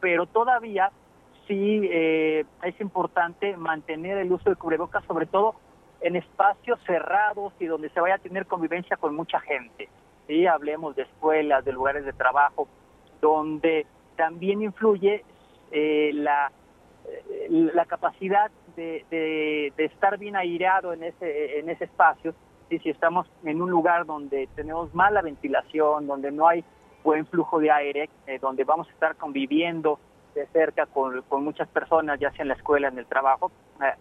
pero 0.00 0.26
todavía 0.26 0.90
sí 1.46 1.88
es 1.88 2.80
importante 2.80 3.56
mantener 3.56 4.18
el 4.18 4.32
uso 4.32 4.50
de 4.50 4.56
cubrebocas, 4.56 5.04
sobre 5.04 5.26
todo 5.26 5.54
en 6.00 6.16
espacios 6.16 6.80
cerrados 6.84 7.52
y 7.60 7.66
donde 7.66 7.90
se 7.90 8.00
vaya 8.00 8.16
a 8.16 8.18
tener 8.18 8.46
convivencia 8.46 8.96
con 8.96 9.14
mucha 9.14 9.38
gente. 9.38 9.88
¿sí? 10.26 10.48
Hablemos 10.48 10.96
de 10.96 11.02
escuelas, 11.02 11.64
de 11.64 11.70
lugares 11.70 12.04
de 12.04 12.12
trabajo, 12.12 12.66
donde 13.26 13.86
también 14.16 14.62
influye 14.62 15.24
eh, 15.72 16.10
la, 16.14 16.52
eh, 17.04 17.70
la 17.74 17.84
capacidad 17.86 18.50
de, 18.76 19.04
de, 19.10 19.84
estar 19.84 20.16
bien 20.18 20.36
aireado 20.36 20.92
en 20.92 21.02
ese, 21.02 21.58
en 21.58 21.68
ese 21.68 21.84
espacio. 21.84 22.34
Y 22.70 22.78
si 22.80 22.90
estamos 22.90 23.26
en 23.44 23.60
un 23.62 23.70
lugar 23.70 24.06
donde 24.06 24.48
tenemos 24.54 24.94
mala 24.94 25.22
ventilación, 25.22 26.06
donde 26.06 26.30
no 26.30 26.46
hay 26.46 26.64
buen 27.02 27.26
flujo 27.26 27.58
de 27.58 27.70
aire, 27.70 28.10
eh, 28.26 28.38
donde 28.40 28.64
vamos 28.64 28.88
a 28.88 28.92
estar 28.92 29.16
conviviendo 29.16 29.98
de 30.34 30.46
cerca 30.48 30.86
con, 30.86 31.24
muchas 31.42 31.68
personas, 31.68 32.20
ya 32.20 32.30
sea 32.32 32.42
en 32.42 32.48
la 32.48 32.54
escuela, 32.54 32.88
en 32.88 32.98
el 32.98 33.06
trabajo, 33.06 33.50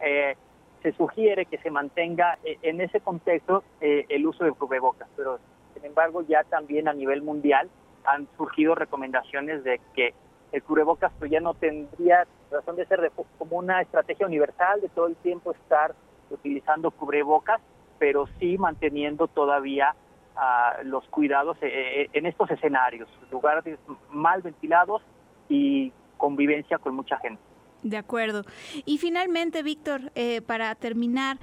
eh, 0.02 0.36
se 0.84 0.92
sugiere 0.94 1.46
que 1.46 1.58
se 1.60 1.72
mantenga 1.72 2.38
en 2.44 2.80
ese 2.80 3.00
contexto 3.00 3.64
el 3.80 4.28
uso 4.28 4.44
de 4.44 4.52
cubrebocas. 4.52 5.08
Pero, 5.16 5.40
sin 5.74 5.86
embargo, 5.86 6.22
ya 6.28 6.44
también 6.44 6.88
a 6.88 6.94
nivel 6.94 7.24
mundial 7.24 7.70
han 8.08 8.28
surgido 8.38 8.76
recomendaciones 8.76 9.64
de 9.64 9.80
que 9.96 10.14
el 10.52 10.64
cubrebocas 10.64 11.12
pues 11.20 11.32
ya 11.32 11.40
no 11.40 11.54
tendría 11.54 12.26
razón 12.52 12.76
de 12.76 12.86
ser 12.86 13.02
de, 13.02 13.12
como 13.38 13.58
una 13.58 13.82
estrategia 13.82 14.26
universal 14.26 14.82
de 14.82 14.90
todo 14.90 15.08
el 15.08 15.16
tiempo 15.18 15.52
estar 15.52 15.96
utilizando 16.30 16.92
cubrebocas, 16.92 17.62
pero 18.00 18.28
sí 18.40 18.58
manteniendo 18.58 19.28
todavía 19.28 19.96
uh, 20.36 20.86
los 20.86 21.06
cuidados 21.10 21.58
eh, 21.62 22.10
en 22.14 22.26
estos 22.26 22.50
escenarios, 22.52 23.10
lugares 23.32 23.64
mal 24.10 24.42
ventilados 24.42 25.02
y 25.50 25.92
convivencia 26.18 26.78
con 26.78 26.96
mucha 26.96 27.18
gente. 27.18 27.42
De 27.84 27.98
acuerdo. 27.98 28.44
Y 28.86 28.98
finalmente, 28.98 29.62
Víctor, 29.62 30.12
eh, 30.16 30.42
para 30.42 30.74
terminar, 30.74 31.38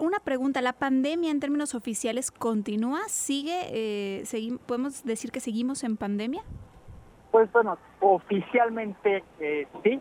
una 0.00 0.20
pregunta, 0.20 0.60
¿la 0.60 0.72
pandemia 0.72 1.30
en 1.30 1.40
términos 1.40 1.74
oficiales 1.74 2.30
continúa? 2.30 3.00
¿Sigue? 3.08 3.60
Eh, 3.70 4.24
¿Podemos 4.66 5.04
decir 5.04 5.30
que 5.30 5.40
seguimos 5.40 5.84
en 5.84 5.96
pandemia? 5.96 6.42
Pues 7.30 7.50
bueno, 7.52 7.78
oficialmente 8.00 9.24
eh, 9.40 9.66
sí, 9.82 10.00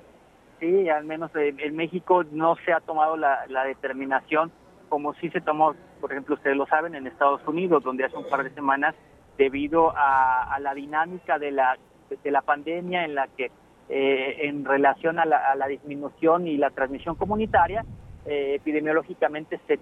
sí, 0.60 0.90
al 0.90 1.06
menos 1.06 1.32
en, 1.36 1.76
México 1.76 2.24
no 2.24 2.56
se 2.66 2.74
ha 2.74 2.80
tomado 2.80 3.18
la, 3.18 3.46
la 3.48 3.64
determinación 3.64 4.52
como 4.94 5.16
sí 5.16 5.32
se 5.32 5.42
tomó, 5.42 5.74
por 6.00 6.12
ejemplo, 6.12 6.36
ustedes 6.36 6.56
lo 6.56 6.68
saben, 6.68 6.94
en 6.94 7.08
Estados 7.08 7.42
Unidos, 7.48 7.84
donde 7.84 8.06
hace 8.06 8.16
un 8.16 8.30
par 8.30 8.44
de 8.44 8.52
semanas, 8.52 8.94
debido 9.40 9.92
a, 9.98 10.54
a 10.54 10.60
la 10.60 10.76
dinámica 10.76 11.40
de 11.40 11.50
la, 11.50 11.80
de 12.24 12.30
la 12.30 12.44
pandemia 12.44 13.04
en 13.04 13.16
la 13.16 13.28
que 13.28 13.50
eh, 13.90 14.48
en 14.48 14.64
relación 14.64 15.18
a 15.18 15.26
la, 15.26 15.38
a 15.38 15.56
la 15.56 15.68
disminución 15.68 16.46
y 16.46 16.58
la 16.58 16.70
transmisión 16.70 17.16
comunitaria, 17.16 17.84
eh, 18.26 18.56
epidemiológicamente 18.56 19.60
se, 19.68 19.80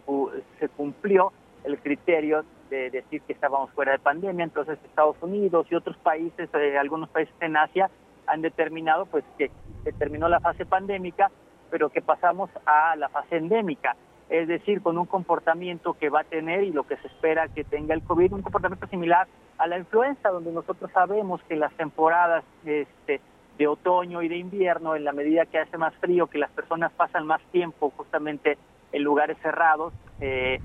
se 0.59 0.69
cumplió 0.69 1.31
el 1.63 1.77
criterio 1.79 2.43
de 2.69 2.89
decir 2.89 3.21
que 3.21 3.33
estábamos 3.33 3.69
fuera 3.71 3.91
de 3.91 3.99
pandemia, 3.99 4.43
entonces 4.43 4.79
Estados 4.83 5.17
Unidos 5.21 5.67
y 5.69 5.75
otros 5.75 5.97
países, 5.97 6.49
eh, 6.53 6.77
algunos 6.77 7.09
países 7.09 7.35
en 7.41 7.57
Asia, 7.57 7.89
han 8.27 8.41
determinado 8.41 9.05
pues 9.05 9.23
que 9.37 9.51
se 9.83 9.91
terminó 9.93 10.29
la 10.29 10.39
fase 10.39 10.65
pandémica, 10.65 11.29
pero 11.69 11.89
que 11.89 12.01
pasamos 12.01 12.49
a 12.65 12.95
la 12.95 13.09
fase 13.09 13.37
endémica, 13.37 13.95
es 14.29 14.47
decir, 14.47 14.81
con 14.81 14.97
un 14.97 15.05
comportamiento 15.05 15.93
que 15.93 16.09
va 16.09 16.21
a 16.21 16.23
tener 16.23 16.63
y 16.63 16.71
lo 16.71 16.83
que 16.83 16.95
se 16.97 17.07
espera 17.07 17.49
que 17.49 17.65
tenga 17.65 17.93
el 17.93 18.03
COVID, 18.03 18.33
un 18.33 18.41
comportamiento 18.41 18.87
similar 18.87 19.27
a 19.57 19.67
la 19.67 19.77
influenza, 19.77 20.29
donde 20.29 20.51
nosotros 20.51 20.89
sabemos 20.93 21.41
que 21.49 21.57
las 21.57 21.73
temporadas 21.73 22.43
este, 22.65 23.19
de 23.57 23.67
otoño 23.67 24.21
y 24.21 24.27
de 24.27 24.37
invierno, 24.37 24.95
en 24.95 25.03
la 25.03 25.11
medida 25.11 25.45
que 25.45 25.59
hace 25.59 25.77
más 25.77 25.93
frío, 25.95 26.27
que 26.27 26.37
las 26.37 26.51
personas 26.51 26.91
pasan 26.93 27.27
más 27.27 27.41
tiempo 27.51 27.91
justamente 27.95 28.57
en 28.91 29.03
lugares 29.03 29.37
cerrados, 29.41 29.93
eh, 30.19 30.59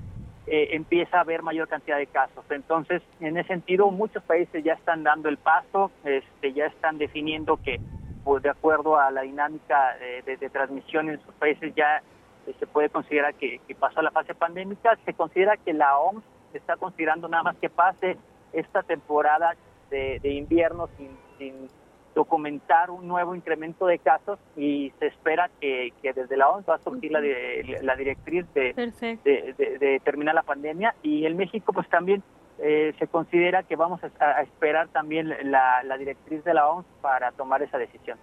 eh, 0.47 0.69
empieza 0.71 1.17
a 1.17 1.21
haber 1.21 1.43
mayor 1.43 1.67
cantidad 1.67 1.97
de 1.97 2.07
casos. 2.07 2.45
Entonces, 2.49 3.01
en 3.19 3.37
ese 3.37 3.49
sentido, 3.49 3.91
muchos 3.91 4.23
países 4.23 4.63
ya 4.63 4.73
están 4.73 5.03
dando 5.03 5.29
el 5.29 5.37
paso, 5.37 5.91
este, 6.05 6.53
ya 6.53 6.67
están 6.67 6.97
definiendo 6.97 7.57
que, 7.57 7.79
pues, 8.23 8.43
de 8.43 8.49
acuerdo 8.49 8.97
a 8.97 9.11
la 9.11 9.21
dinámica 9.21 9.97
de, 10.25 10.49
transmisión 10.49 11.09
en 11.09 11.21
sus 11.21 11.33
países, 11.35 11.73
ya 11.75 12.01
eh, 12.47 12.55
se 12.59 12.65
puede 12.65 12.89
considerar 12.89 13.35
que, 13.35 13.59
que, 13.67 13.75
pasó 13.75 14.01
la 14.01 14.11
fase 14.11 14.33
pandémica. 14.33 14.97
Se 15.05 15.13
considera 15.13 15.57
que 15.57 15.73
la 15.73 15.97
OMS 15.97 16.23
está 16.53 16.77
considerando 16.77 17.27
nada 17.27 17.43
más 17.43 17.57
que 17.57 17.69
pase 17.69 18.17
esta 18.53 18.83
temporada 18.83 19.55
de, 19.89 20.19
de 20.21 20.29
invierno 20.31 20.87
sin, 20.97 21.09
sin 21.37 21.69
documentar 22.17 22.89
un 22.89 23.07
nuevo 23.07 23.35
incremento 23.35 23.85
de 23.85 23.99
casos 23.99 24.39
y 24.55 24.91
se 24.99 25.05
espera 25.07 25.51
que, 25.61 25.93
que 26.01 26.13
desde 26.13 26.35
la 26.35 26.49
OMS 26.49 26.67
va 26.67 26.75
a 26.75 26.79
surgir 26.79 27.11
la, 27.11 27.21
de- 27.21 27.79
la 27.83 27.95
directriz 27.95 28.43
de, 28.55 28.73
Perfecto. 28.73 29.23
de, 29.29 29.53
de- 29.55 29.77
de 29.77 29.99
terminar 29.99 30.33
la 30.33 30.41
pandemia 30.41 30.95
y 31.03 31.25
en 31.27 31.37
México 31.37 31.71
pues 31.73 31.87
también 31.89 32.23
eh, 32.57 32.95
se 32.97 33.05
considera 33.05 33.61
que 33.61 33.75
vamos 33.75 34.01
a, 34.03 34.09
a 34.25 34.41
esperar 34.41 34.87
también 34.87 35.29
la, 35.51 35.83
la 35.83 35.95
directriz 35.97 36.43
de 36.43 36.55
la 36.55 36.67
OMS 36.67 36.87
para 37.01 37.31
tomar 37.33 37.61
esa 37.61 37.77
decisión. 37.77 38.17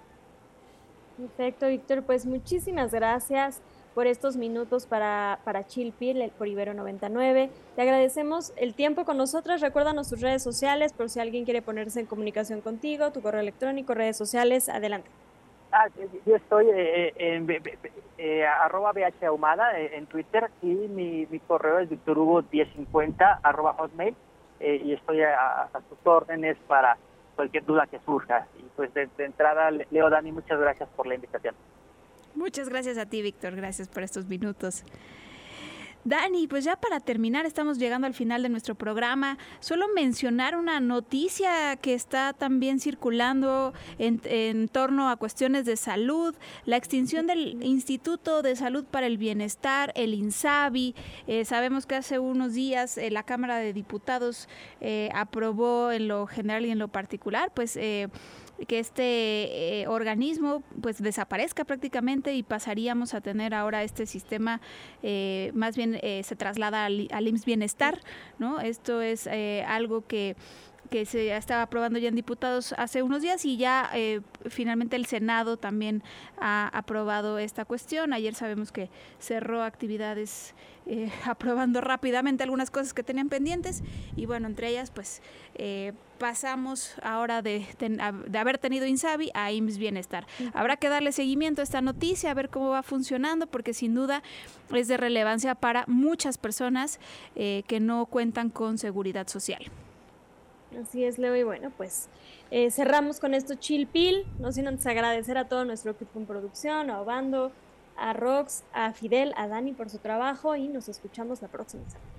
Perfecto, 1.17 1.69
Víctor. 1.69 2.03
Pues 2.03 2.27
muchísimas 2.27 2.93
gracias 2.93 3.63
por 3.95 4.07
estos 4.07 4.37
minutos 4.37 4.87
para, 4.87 5.39
para 5.45 5.61
el- 5.61 6.31
por 6.33 6.49
Ibero 6.49 6.75
99. 6.75 7.51
Te 7.77 7.83
agradecemos 7.83 8.53
el 8.57 8.75
tiempo 8.75 9.05
con 9.05 9.17
nosotros. 9.17 9.61
Recuérdanos 9.61 10.09
tus 10.11 10.21
redes 10.21 10.43
sociales 10.43 10.93
por 10.93 11.09
si 11.11 11.21
alguien 11.21 11.45
quiere 11.45 11.63
ponerse 11.63 12.01
en 12.01 12.07
comunicación 12.07 12.61
contigo, 12.61 13.13
tu 13.13 13.23
correo 13.23 13.41
electrónico, 13.41 13.95
redes 13.95 14.17
sociales. 14.17 14.69
Adelante. 14.69 15.09
Ah, 15.73 15.87
yo 16.25 16.37
estoy 16.37 16.67
eh, 16.73 17.13
en 17.17 17.47
B- 17.47 17.61
B- 17.61 17.79
eh, 18.19 18.45
arroba 18.47 18.93
BH 18.93 19.25
Ahumada 19.27 19.79
eh, 19.81 19.97
en 19.97 20.07
Twitter 20.07 20.49
y 20.63 20.67
mi, 20.67 21.27
mi 21.27 21.41
correo 21.41 21.81
es 21.81 21.89
victorhugo1050 21.91 23.41
arroba 23.43 23.73
hotmail 23.75 24.15
eh, 24.61 24.81
y 24.85 24.93
estoy 24.93 25.23
a, 25.23 25.63
a 25.63 25.71
sus 25.89 25.99
órdenes 26.05 26.57
para 26.69 26.97
cualquier 27.35 27.65
duda 27.65 27.87
que 27.89 27.99
surja. 28.01 28.47
Y 28.59 28.63
pues 28.77 28.95
de, 28.95 29.09
de 29.17 29.25
entrada, 29.25 29.71
Le- 29.73 29.87
Leo 29.91 30.09
Dani, 30.11 30.31
muchas 30.31 30.61
gracias 30.61 30.89
por 30.97 31.07
la 31.09 31.17
invitación. 31.17 31.55
Muchas 32.35 32.69
gracias 32.69 32.99
a 32.99 33.07
ti, 33.07 33.23
Víctor. 33.23 33.57
Gracias 33.57 33.89
por 33.89 34.03
estos 34.03 34.27
minutos. 34.27 34.85
Dani, 36.07 36.47
pues 36.49 36.65
ya 36.65 36.77
para 36.77 37.01
terminar, 37.01 37.47
estamos 37.47 37.79
llegando 37.79 38.07
al 38.07 38.13
final 38.13 38.43
de 38.43 38.51
nuestro 38.51 38.75
programa. 38.75 39.39
Solo 39.61 39.87
mencionar 39.95 40.55
una 40.55 40.79
noticia 40.79 41.77
que 41.77 41.95
está 41.95 42.35
también 42.35 42.79
circulando 42.79 43.73
en, 43.99 44.21
en 44.25 44.69
torno 44.69 45.09
a 45.09 45.17
cuestiones 45.17 45.65
de 45.65 45.77
salud, 45.77 46.35
la 46.67 46.77
extinción 46.77 47.27
del 47.27 47.63
Instituto 47.63 48.43
de 48.43 48.55
Salud 48.55 48.85
para 48.85 49.07
el 49.07 49.17
Bienestar, 49.17 49.93
el 49.97 50.13
INSABI. 50.13 50.95
Eh, 51.27 51.47
sabemos 51.47 51.87
que 51.87 51.95
hace 51.95 52.19
unos 52.19 52.53
días 52.53 52.99
eh, 52.99 53.11
la 53.11 53.23
Cámara 53.23 53.57
de 53.57 53.73
Diputados 53.73 54.47
eh, 54.83 55.09
aprobó 55.15 55.91
en 55.91 56.09
lo 56.09 56.27
general 56.27 56.67
y 56.67 56.71
en 56.71 56.79
lo 56.81 56.89
particular, 56.89 57.51
pues... 57.55 57.79
que 58.67 58.79
este 58.79 59.83
eh, 59.83 59.87
organismo 59.89 60.63
pues 60.81 61.03
desaparezca 61.03 61.65
prácticamente 61.65 62.35
y 62.35 62.43
pasaríamos 62.43 63.15
a 63.15 63.21
tener 63.21 63.55
ahora 63.55 63.83
este 63.83 64.07
sistema 64.07 64.61
eh, 65.03 65.51
más 65.55 65.77
bien 65.77 65.99
eh, 66.03 66.23
se 66.25 66.37
traslada 66.37 66.85
al, 66.85 67.09
al 67.13 67.29
IMSS 67.29 67.45
Bienestar, 67.45 68.01
¿no? 68.39 68.61
Esto 68.61 69.03
es 69.03 69.27
eh, 69.27 69.65
algo 69.67 70.07
que 70.07 70.37
que 70.91 71.07
se 71.07 71.35
estaba 71.37 71.63
aprobando 71.63 71.99
ya 71.99 72.09
en 72.09 72.15
diputados 72.15 72.75
hace 72.79 73.03
unos 73.03 73.23
días 73.23 73.45
y 73.45 73.57
ya 73.57 73.91
eh, 73.95 74.21
finalmente 74.47 74.97
el 74.97 75.07
Senado 75.07 75.57
también 75.57 76.03
ha 76.39 76.69
aprobado 76.69 77.39
esta 77.39 77.65
cuestión. 77.65 78.13
Ayer 78.13 78.35
sabemos 78.35 78.71
que 78.71 78.91
cerró 79.19 79.63
actividades 79.63 80.55
eh, 80.87 81.11
aprobando 81.25 81.81
rápidamente 81.81 82.43
algunas 82.43 82.71
cosas 82.71 82.93
que 82.95 83.03
tenían 83.03 83.29
pendientes 83.29 83.83
y 84.17 84.27
bueno, 84.27 84.47
entre 84.47 84.69
ellas 84.69 84.91
pues 84.91 85.23
eh, 85.55 85.93
pasamos 86.19 86.95
ahora 87.03 87.43
de, 87.43 87.67
ten- 87.79 88.01
a- 88.01 88.13
de 88.13 88.39
haber 88.39 88.59
tenido 88.59 88.87
INSABI 88.87 89.31
a 89.35 89.51
IMSS 89.53 89.79
Bienestar. 89.79 90.27
Habrá 90.53 90.77
que 90.77 90.89
darle 90.89 91.13
seguimiento 91.13 91.61
a 91.63 91.65
esta 91.65 91.81
noticia, 91.81 92.31
a 92.31 92.35
ver 92.35 92.51
cómo 92.51 92.69
va 92.71 92.83
funcionando, 92.83 93.47
porque 93.47 93.75
sin 93.75 93.95
duda 93.95 94.23
es 94.73 94.87
de 94.89 94.97
relevancia 94.97 95.55
para 95.55 95.85
muchas 95.89 96.39
personas 96.39 97.01
eh, 97.37 97.65
que 97.67 97.81
no 97.81 98.07
cuentan 98.07 98.51
con 98.51 98.79
seguridad 98.79 99.27
social. 99.29 99.63
Así 100.81 101.05
es, 101.05 101.19
Leo. 101.19 101.37
Y 101.37 101.43
bueno, 101.43 101.73
pues 101.77 102.09
eh, 102.51 102.71
cerramos 102.71 103.21
con 103.21 103.35
esto 103.35 103.55
Chill 103.55 103.87
Pill. 103.87 104.27
No 104.39 104.53
sin 104.53 104.67
antes 104.67 104.87
agradecer 104.87 105.39
a 105.39 105.49
todo 105.49 105.65
nuestro 105.65 105.93
equipo 105.93 106.19
en 106.19 106.27
producción, 106.27 106.91
a 106.91 107.01
Obando, 107.01 107.53
a 107.97 108.13
Rox, 108.13 108.65
a 108.73 108.93
Fidel, 108.93 109.33
a 109.37 109.49
Dani 109.49 109.73
por 109.73 109.91
su 109.91 109.99
trabajo 109.99 110.57
y 110.57 110.69
nos 110.69 110.89
escuchamos 110.89 111.43
la 111.43 111.49
próxima 111.49 111.85
semana. 111.89 112.15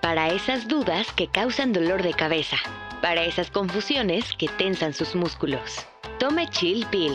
Para 0.00 0.28
esas 0.28 0.68
dudas 0.68 1.12
que 1.12 1.28
causan 1.28 1.72
dolor 1.72 2.02
de 2.02 2.12
cabeza. 2.12 2.56
Para 3.00 3.24
esas 3.24 3.50
confusiones 3.50 4.32
que 4.38 4.48
tensan 4.48 4.94
sus 4.94 5.14
músculos. 5.14 5.84
Tome 6.18 6.48
Chill 6.48 6.86
Pill. 6.86 7.14